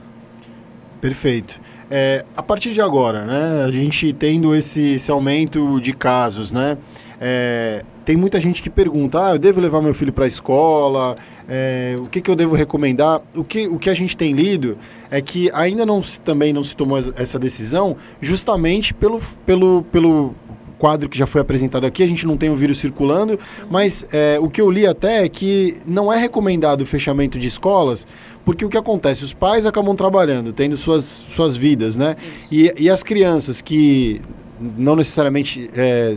Perfeito. 1.00 1.58
É, 1.90 2.24
a 2.36 2.42
partir 2.42 2.72
de 2.72 2.80
agora, 2.80 3.24
né, 3.24 3.64
a 3.64 3.70
gente 3.70 4.12
tendo 4.12 4.54
esse, 4.54 4.94
esse 4.94 5.10
aumento 5.10 5.80
de 5.80 5.92
casos, 5.92 6.52
né, 6.52 6.76
é, 7.18 7.82
tem 8.10 8.16
muita 8.16 8.40
gente 8.40 8.60
que 8.60 8.68
pergunta: 8.68 9.24
ah, 9.24 9.30
eu 9.34 9.38
devo 9.38 9.60
levar 9.60 9.80
meu 9.80 9.94
filho 9.94 10.12
para 10.12 10.24
a 10.24 10.26
escola? 10.26 11.14
É, 11.48 11.94
o 11.96 12.06
que, 12.06 12.20
que 12.20 12.28
eu 12.28 12.34
devo 12.34 12.56
recomendar? 12.56 13.22
O 13.36 13.44
que, 13.44 13.68
o 13.68 13.78
que 13.78 13.88
a 13.88 13.94
gente 13.94 14.16
tem 14.16 14.32
lido 14.32 14.76
é 15.12 15.20
que 15.20 15.48
ainda 15.54 15.86
não 15.86 16.02
se, 16.02 16.20
também 16.20 16.52
não 16.52 16.64
se 16.64 16.74
tomou 16.74 16.98
essa 16.98 17.38
decisão, 17.38 17.96
justamente 18.20 18.92
pelo, 18.92 19.20
pelo, 19.46 19.84
pelo 19.92 20.34
quadro 20.76 21.08
que 21.08 21.16
já 21.16 21.24
foi 21.24 21.40
apresentado 21.40 21.84
aqui, 21.86 22.02
a 22.02 22.08
gente 22.08 22.26
não 22.26 22.36
tem 22.36 22.50
o 22.50 22.56
vírus 22.56 22.78
circulando, 22.78 23.38
mas 23.70 24.04
é, 24.12 24.40
o 24.40 24.50
que 24.50 24.60
eu 24.60 24.68
li 24.68 24.88
até 24.88 25.24
é 25.24 25.28
que 25.28 25.76
não 25.86 26.12
é 26.12 26.18
recomendado 26.18 26.80
o 26.80 26.86
fechamento 26.86 27.38
de 27.38 27.46
escolas, 27.46 28.08
porque 28.44 28.64
o 28.64 28.68
que 28.68 28.76
acontece? 28.76 29.22
Os 29.22 29.32
pais 29.32 29.66
acabam 29.66 29.94
trabalhando, 29.94 30.52
tendo 30.52 30.76
suas, 30.76 31.04
suas 31.04 31.56
vidas, 31.56 31.96
né? 31.96 32.16
E, 32.50 32.74
e 32.76 32.90
as 32.90 33.04
crianças 33.04 33.62
que 33.62 34.20
não 34.76 34.96
necessariamente 34.96 35.70
é, 35.76 36.16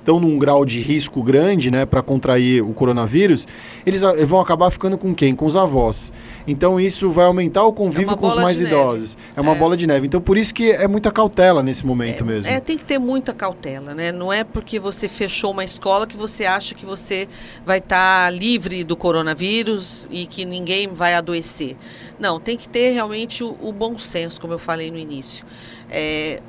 estão 0.00 0.18
num 0.18 0.38
grau 0.38 0.64
de 0.64 0.80
risco 0.80 1.22
grande, 1.22 1.70
né, 1.70 1.86
para 1.86 2.02
contrair 2.02 2.62
o 2.62 2.72
coronavírus, 2.72 3.46
eles 3.86 4.02
vão 4.26 4.40
acabar 4.40 4.70
ficando 4.70 4.98
com 4.98 5.14
quem? 5.14 5.34
Com 5.34 5.46
os 5.46 5.56
avós. 5.56 6.12
Então 6.46 6.80
isso 6.80 7.10
vai 7.10 7.26
aumentar 7.26 7.64
o 7.64 7.72
convívio 7.72 8.14
é 8.14 8.16
com 8.16 8.26
os 8.26 8.36
mais 8.36 8.60
idosos. 8.60 9.16
É 9.36 9.40
uma 9.40 9.52
é. 9.52 9.58
bola 9.58 9.76
de 9.76 9.86
neve. 9.86 10.06
Então 10.06 10.20
por 10.20 10.36
isso 10.36 10.52
que 10.52 10.70
é 10.72 10.88
muita 10.88 11.12
cautela 11.12 11.62
nesse 11.62 11.86
momento 11.86 12.24
é, 12.24 12.26
mesmo. 12.26 12.50
É, 12.50 12.58
tem 12.58 12.76
que 12.76 12.84
ter 12.84 12.98
muita 12.98 13.32
cautela, 13.32 13.94
né? 13.94 14.10
Não 14.10 14.32
é 14.32 14.42
porque 14.42 14.80
você 14.80 15.08
fechou 15.08 15.52
uma 15.52 15.64
escola 15.64 16.06
que 16.06 16.16
você 16.16 16.44
acha 16.44 16.74
que 16.74 16.84
você 16.84 17.28
vai 17.64 17.78
estar 17.78 18.26
tá 18.26 18.30
livre 18.30 18.82
do 18.82 18.96
coronavírus 18.96 20.08
e 20.10 20.26
que 20.26 20.44
ninguém 20.44 20.88
vai 20.88 21.14
adoecer. 21.14 21.76
Não, 22.18 22.40
tem 22.40 22.56
que 22.56 22.68
ter 22.68 22.92
realmente 22.92 23.44
o, 23.44 23.56
o 23.60 23.72
bom 23.72 23.98
senso, 23.98 24.40
como 24.40 24.52
eu 24.52 24.58
falei 24.58 24.90
no 24.90 24.98
início. 24.98 25.44
É, 25.90 26.40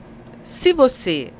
se 0.44 0.74
você 0.74 1.32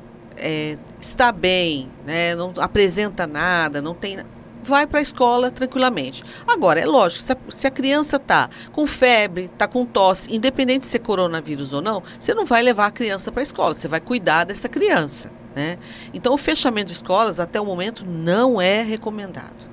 é, 0.42 0.76
está 1.00 1.30
bem, 1.32 1.88
né, 2.04 2.34
não 2.34 2.52
apresenta 2.58 3.26
nada, 3.26 3.80
não 3.80 3.94
tem 3.94 4.18
vai 4.64 4.86
para 4.86 5.00
a 5.00 5.02
escola 5.02 5.50
tranquilamente. 5.50 6.22
Agora, 6.46 6.80
é 6.80 6.86
lógico, 6.86 7.22
se 7.22 7.32
a, 7.32 7.36
se 7.48 7.66
a 7.66 7.70
criança 7.70 8.16
está 8.16 8.48
com 8.70 8.86
febre, 8.86 9.50
está 9.52 9.66
com 9.66 9.84
tosse, 9.84 10.34
independente 10.34 10.80
de 10.80 10.86
ser 10.86 11.00
coronavírus 11.00 11.72
ou 11.72 11.82
não, 11.82 12.02
você 12.18 12.32
não 12.32 12.44
vai 12.44 12.62
levar 12.62 12.86
a 12.86 12.90
criança 12.90 13.32
para 13.32 13.42
a 13.42 13.44
escola, 13.44 13.74
você 13.74 13.88
vai 13.88 14.00
cuidar 14.00 14.44
dessa 14.44 14.68
criança. 14.68 15.30
Né? 15.54 15.78
Então, 16.14 16.32
o 16.32 16.38
fechamento 16.38 16.86
de 16.86 16.92
escolas, 16.92 17.38
até 17.38 17.60
o 17.60 17.66
momento, 17.66 18.04
não 18.06 18.60
é 18.60 18.82
recomendado. 18.82 19.72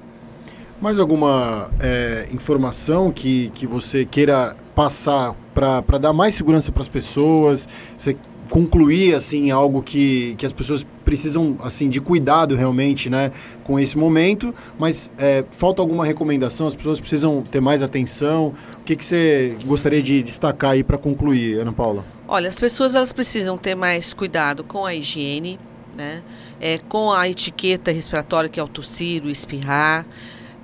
Mais 0.82 0.98
alguma 0.98 1.70
é, 1.80 2.28
informação 2.32 3.12
que, 3.12 3.50
que 3.50 3.68
você 3.68 4.06
queira 4.06 4.56
passar 4.74 5.36
para 5.54 5.98
dar 5.98 6.14
mais 6.14 6.36
segurança 6.36 6.72
para 6.72 6.82
as 6.82 6.88
pessoas? 6.88 7.68
Você 7.98 8.16
concluir 8.50 9.14
assim 9.16 9.52
algo 9.52 9.82
que, 9.82 10.36
que 10.36 10.46
as 10.46 10.52
pessoas 10.52 10.86
precisam 11.06 11.56
assim 11.64 11.90
de 11.90 12.02
cuidado 12.02 12.56
realmente 12.56 13.10
né 13.10 13.32
com 13.64 13.80
esse 13.80 13.98
momento 13.98 14.54
mas 14.78 15.12
é, 15.18 15.46
falta 15.52 15.82
alguma 15.82 16.04
recomendação? 16.04 16.68
As 16.68 16.76
pessoas 16.76 17.00
precisam 17.00 17.42
ter 17.42 17.62
mais 17.62 17.82
atenção? 17.82 18.54
O 18.80 18.84
que, 18.84 18.96
que 18.96 19.06
você 19.06 19.58
gostaria 19.66 20.02
de 20.02 20.24
destacar 20.24 20.72
aí 20.72 20.84
para 20.84 20.98
concluir 20.98 21.60
Ana 21.60 21.72
Paula? 21.72 22.06
Olha 22.28 22.50
as 22.50 22.56
pessoas 22.56 22.96
elas 22.96 23.14
precisam 23.14 23.58
ter 23.58 23.76
mais 23.76 24.14
cuidado 24.14 24.64
com 24.64 24.86
a 24.86 24.94
higiene 24.94 25.60
né 25.96 26.24
é, 26.60 26.80
com 26.90 27.12
a 27.12 27.28
etiqueta 27.30 27.92
respiratória 27.92 28.50
que 28.50 28.60
é 28.60 28.64
o 28.64 28.68
tossir 28.68 29.24
o 29.24 29.30
espirrar 29.30 30.06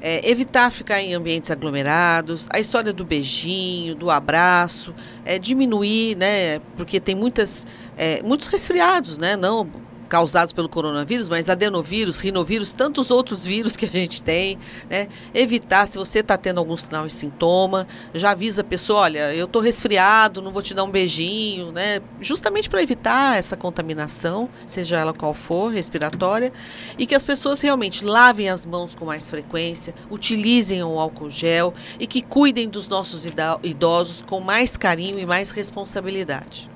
é, 0.08 0.30
evitar 0.30 0.70
ficar 0.70 1.02
em 1.02 1.16
ambientes 1.16 1.50
aglomerados, 1.50 2.48
a 2.54 2.60
história 2.60 2.94
do 2.94 3.04
beijinho, 3.04 3.96
do 3.96 4.12
abraço, 4.12 4.94
é, 5.26 5.40
diminuir, 5.40 6.16
né? 6.16 6.60
Porque 6.78 7.00
tem 7.00 7.16
muitas, 7.16 7.66
é, 7.98 8.22
muitos 8.22 8.48
resfriados, 8.50 9.18
né? 9.18 9.36
Não 9.36 9.68
causados 10.16 10.54
pelo 10.54 10.70
coronavírus, 10.70 11.28
mas 11.28 11.50
adenovírus, 11.50 12.22
rinovírus, 12.22 12.72
tantos 12.72 13.12
outros 13.12 13.46
vírus 13.46 13.76
que 13.76 13.84
a 13.84 13.90
gente 13.90 14.24
tem, 14.24 14.58
né? 14.90 15.10
Evitar, 15.34 15.86
se 15.86 15.98
você 15.98 16.20
está 16.20 16.38
tendo 16.38 16.60
algum 16.60 16.78
sinal 16.78 17.06
e 17.06 17.10
sintoma, 17.10 17.86
já 18.14 18.32
avisa 18.32 18.62
a 18.62 18.64
pessoa, 18.64 19.02
olha, 19.02 19.36
eu 19.36 19.44
estou 19.44 19.62
resfriado, 19.62 20.42
não 20.42 20.54
vou 20.54 20.62
te 20.62 20.74
dar 20.74 20.86
um 20.86 20.90
beijinho, 20.90 21.74
né? 21.74 22.00
Justamente 22.22 22.70
para 22.70 22.82
evitar 22.82 23.38
essa 23.38 23.58
contaminação, 23.58 24.48
seja 24.66 24.96
ela 24.96 25.14
qual 25.14 25.34
for, 25.34 25.68
respiratória, 25.68 26.54
e 26.98 27.06
que 27.06 27.14
as 27.14 27.26
pessoas 27.26 27.60
realmente 27.60 28.06
lavem 28.06 28.48
as 28.48 28.66
mãos 28.66 28.96
com 28.96 29.04
mais 29.04 29.30
frequência, 29.30 29.94
utilizem 30.10 30.82
o 30.82 30.98
álcool 30.98 31.30
gel 31.30 31.74
e 32.00 32.08
que 32.08 32.22
cuidem 32.22 32.70
dos 32.70 32.88
nossos 32.88 33.26
idosos 33.62 34.22
com 34.22 34.40
mais 34.40 34.78
carinho 34.78 35.20
e 35.20 35.26
mais 35.26 35.52
responsabilidade. 35.52 36.74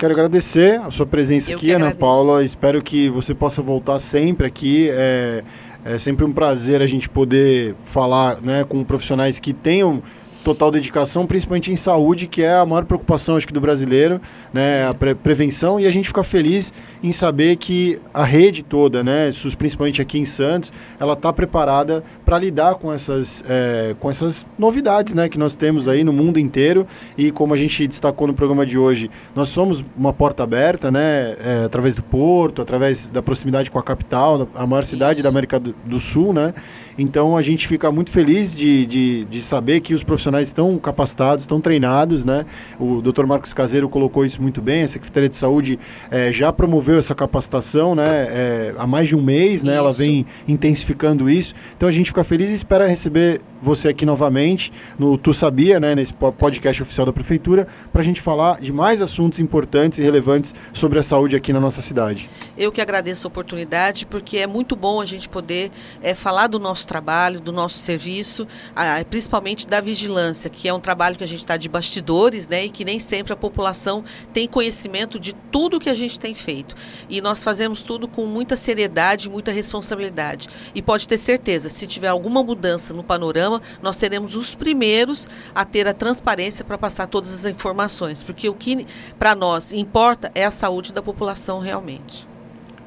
Quero 0.00 0.14
agradecer 0.14 0.80
a 0.80 0.90
sua 0.90 1.04
presença 1.04 1.52
Eu 1.52 1.58
aqui, 1.58 1.72
Ana 1.72 1.94
Paula. 1.94 2.42
Espero 2.42 2.82
que 2.82 3.10
você 3.10 3.34
possa 3.34 3.60
voltar 3.60 3.98
sempre 3.98 4.46
aqui. 4.46 4.88
É, 4.90 5.44
é 5.84 5.98
sempre 5.98 6.24
um 6.24 6.32
prazer 6.32 6.80
a 6.80 6.86
gente 6.86 7.06
poder 7.06 7.74
falar 7.84 8.40
né, 8.40 8.64
com 8.64 8.82
profissionais 8.82 9.38
que 9.38 9.52
tenham 9.52 10.02
total 10.44 10.70
dedicação, 10.70 11.26
principalmente 11.26 11.70
em 11.70 11.76
saúde, 11.76 12.26
que 12.26 12.42
é 12.42 12.54
a 12.54 12.66
maior 12.66 12.84
preocupação, 12.84 13.36
acho 13.36 13.46
que, 13.46 13.52
do 13.52 13.60
brasileiro, 13.60 14.20
né, 14.52 14.86
a 14.86 14.94
pre 14.94 15.14
prevenção, 15.14 15.78
e 15.78 15.86
a 15.86 15.90
gente 15.90 16.08
fica 16.08 16.22
feliz 16.22 16.72
em 17.02 17.12
saber 17.12 17.56
que 17.56 17.98
a 18.12 18.24
rede 18.24 18.62
toda, 18.62 19.04
né, 19.04 19.30
principalmente 19.58 20.00
aqui 20.00 20.18
em 20.18 20.24
Santos, 20.24 20.72
ela 20.98 21.12
está 21.12 21.32
preparada 21.32 22.02
para 22.24 22.38
lidar 22.38 22.74
com 22.76 22.92
essas, 22.92 23.44
é, 23.48 23.94
com 24.00 24.10
essas 24.10 24.46
novidades, 24.58 25.14
né, 25.14 25.28
que 25.28 25.38
nós 25.38 25.56
temos 25.56 25.86
aí 25.86 26.02
no 26.02 26.12
mundo 26.12 26.38
inteiro, 26.38 26.86
e 27.16 27.30
como 27.30 27.54
a 27.54 27.56
gente 27.56 27.86
destacou 27.86 28.26
no 28.26 28.34
programa 28.34 28.64
de 28.64 28.78
hoje, 28.78 29.10
nós 29.34 29.48
somos 29.50 29.84
uma 29.96 30.12
porta 30.12 30.42
aberta, 30.42 30.90
né, 30.90 31.36
é, 31.38 31.64
através 31.66 31.94
do 31.94 32.02
porto, 32.02 32.62
através 32.62 33.08
da 33.08 33.22
proximidade 33.22 33.70
com 33.70 33.78
a 33.78 33.82
capital, 33.82 34.48
a 34.54 34.66
maior 34.66 34.84
cidade 34.84 35.20
Isso. 35.20 35.22
da 35.22 35.28
América 35.28 35.60
do, 35.60 35.74
do 35.84 36.00
Sul, 36.00 36.32
né, 36.32 36.54
então 36.98 37.36
a 37.36 37.42
gente 37.42 37.66
fica 37.66 37.90
muito 37.90 38.10
feliz 38.10 38.54
de, 38.54 38.86
de, 38.86 39.24
de 39.24 39.42
saber 39.42 39.80
que 39.80 39.94
os 39.94 40.02
profissionais 40.02 40.29
profissionais 40.30 40.48
estão 40.48 40.78
capacitados, 40.78 41.44
estão 41.44 41.60
treinados, 41.60 42.24
né? 42.24 42.46
O 42.78 43.02
Dr. 43.02 43.26
Marcos 43.26 43.52
Caseiro 43.52 43.88
colocou 43.88 44.24
isso 44.24 44.40
muito 44.40 44.62
bem, 44.62 44.84
a 44.84 44.88
Secretaria 44.88 45.28
de 45.28 45.36
Saúde 45.36 45.78
é, 46.10 46.32
já 46.32 46.52
promoveu 46.52 46.98
essa 46.98 47.14
capacitação, 47.14 47.94
né? 47.94 48.06
É, 48.08 48.74
há 48.78 48.86
mais 48.86 49.08
de 49.08 49.16
um 49.16 49.22
mês, 49.22 49.62
né? 49.62 49.74
Ela 49.74 49.92
vem 49.92 50.24
intensificando 50.46 51.28
isso. 51.28 51.54
Então 51.76 51.88
a 51.88 51.92
gente 51.92 52.06
fica 52.06 52.24
feliz 52.24 52.50
e 52.50 52.54
espera 52.54 52.86
receber 52.86 53.40
você 53.60 53.88
aqui 53.88 54.06
novamente 54.06 54.72
no 54.98 55.18
Tu 55.18 55.32
Sabia, 55.32 55.78
né, 55.78 55.94
nesse 55.94 56.14
podcast 56.14 56.82
oficial 56.82 57.06
da 57.06 57.12
Prefeitura, 57.12 57.66
para 57.92 58.00
a 58.00 58.04
gente 58.04 58.20
falar 58.20 58.60
de 58.60 58.72
mais 58.72 59.02
assuntos 59.02 59.40
importantes 59.40 59.98
e 59.98 60.02
relevantes 60.02 60.54
sobre 60.72 60.98
a 60.98 61.02
saúde 61.02 61.36
aqui 61.36 61.52
na 61.52 61.60
nossa 61.60 61.80
cidade. 61.82 62.30
Eu 62.56 62.72
que 62.72 62.80
agradeço 62.80 63.26
a 63.26 63.28
oportunidade, 63.28 64.06
porque 64.06 64.38
é 64.38 64.46
muito 64.46 64.74
bom 64.74 65.00
a 65.00 65.06
gente 65.06 65.28
poder 65.28 65.70
é, 66.02 66.14
falar 66.14 66.46
do 66.46 66.58
nosso 66.58 66.86
trabalho, 66.86 67.40
do 67.40 67.52
nosso 67.52 67.78
serviço, 67.78 68.46
a, 68.74 69.04
principalmente 69.04 69.66
da 69.66 69.80
vigilância, 69.80 70.19
que 70.50 70.68
é 70.68 70.74
um 70.74 70.80
trabalho 70.80 71.16
que 71.16 71.24
a 71.24 71.26
gente 71.26 71.40
está 71.40 71.56
de 71.56 71.68
bastidores, 71.68 72.48
né, 72.48 72.64
e 72.64 72.70
que 72.70 72.84
nem 72.84 73.00
sempre 73.00 73.32
a 73.32 73.36
população 73.36 74.04
tem 74.32 74.46
conhecimento 74.46 75.18
de 75.18 75.32
tudo 75.32 75.80
que 75.80 75.88
a 75.88 75.94
gente 75.94 76.18
tem 76.18 76.34
feito. 76.34 76.74
E 77.08 77.20
nós 77.20 77.42
fazemos 77.42 77.82
tudo 77.82 78.06
com 78.06 78.26
muita 78.26 78.56
seriedade, 78.56 79.28
muita 79.28 79.50
responsabilidade. 79.50 80.48
E 80.74 80.82
pode 80.82 81.06
ter 81.08 81.18
certeza, 81.18 81.68
se 81.68 81.86
tiver 81.86 82.08
alguma 82.08 82.42
mudança 82.42 82.92
no 82.92 83.02
panorama 83.02 83.60
nós 83.82 83.96
seremos 83.96 84.34
os 84.34 84.54
primeiros 84.54 85.28
a 85.54 85.64
ter 85.64 85.86
a 85.86 85.94
transparência 85.94 86.64
para 86.64 86.78
passar 86.78 87.06
todas 87.06 87.32
as 87.32 87.44
informações, 87.44 88.22
porque 88.22 88.48
o 88.48 88.54
que 88.54 88.86
para 89.18 89.34
nós 89.34 89.72
importa 89.72 90.30
é 90.34 90.44
a 90.44 90.50
saúde 90.50 90.92
da 90.92 91.02
população 91.02 91.58
realmente. 91.58 92.28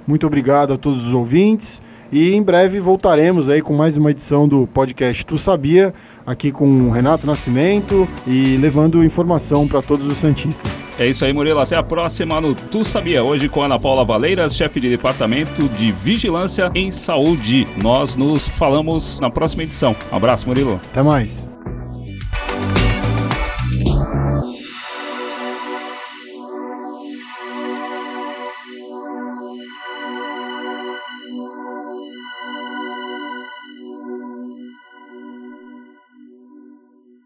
Muito 0.05 0.27
obrigado 0.27 0.73
a 0.73 0.77
todos 0.77 1.07
os 1.07 1.13
ouvintes. 1.13 1.81
E 2.13 2.35
em 2.35 2.43
breve 2.43 2.79
voltaremos 2.79 3.49
aí 3.49 3.59
com 3.59 3.73
mais 3.73 3.97
uma 3.97 4.11
edição 4.11 4.47
do 4.47 4.67
podcast 4.67 5.25
Tu 5.25 5.35
Sabia, 5.35 5.91
aqui 6.27 6.51
com 6.51 6.67
o 6.67 6.91
Renato 6.91 7.25
Nascimento 7.25 8.07
e 8.27 8.55
levando 8.57 9.03
informação 9.03 9.67
para 9.67 9.81
todos 9.81 10.07
os 10.07 10.15
Santistas. 10.17 10.87
É 10.99 11.07
isso 11.07 11.25
aí, 11.25 11.33
Murilo. 11.33 11.59
Até 11.59 11.75
a 11.75 11.81
próxima 11.81 12.39
no 12.39 12.53
Tu 12.53 12.85
Sabia. 12.85 13.23
Hoje 13.23 13.49
com 13.49 13.63
Ana 13.63 13.79
Paula 13.79 14.05
Valeiras, 14.05 14.55
chefe 14.55 14.79
de 14.79 14.91
departamento 14.91 15.67
de 15.69 15.91
Vigilância 15.91 16.69
em 16.75 16.91
Saúde. 16.91 17.67
Nós 17.81 18.15
nos 18.15 18.47
falamos 18.47 19.17
na 19.19 19.31
próxima 19.31 19.63
edição. 19.63 19.95
Um 20.11 20.15
abraço, 20.15 20.47
Murilo. 20.47 20.79
Até 20.91 21.01
mais. 21.01 21.49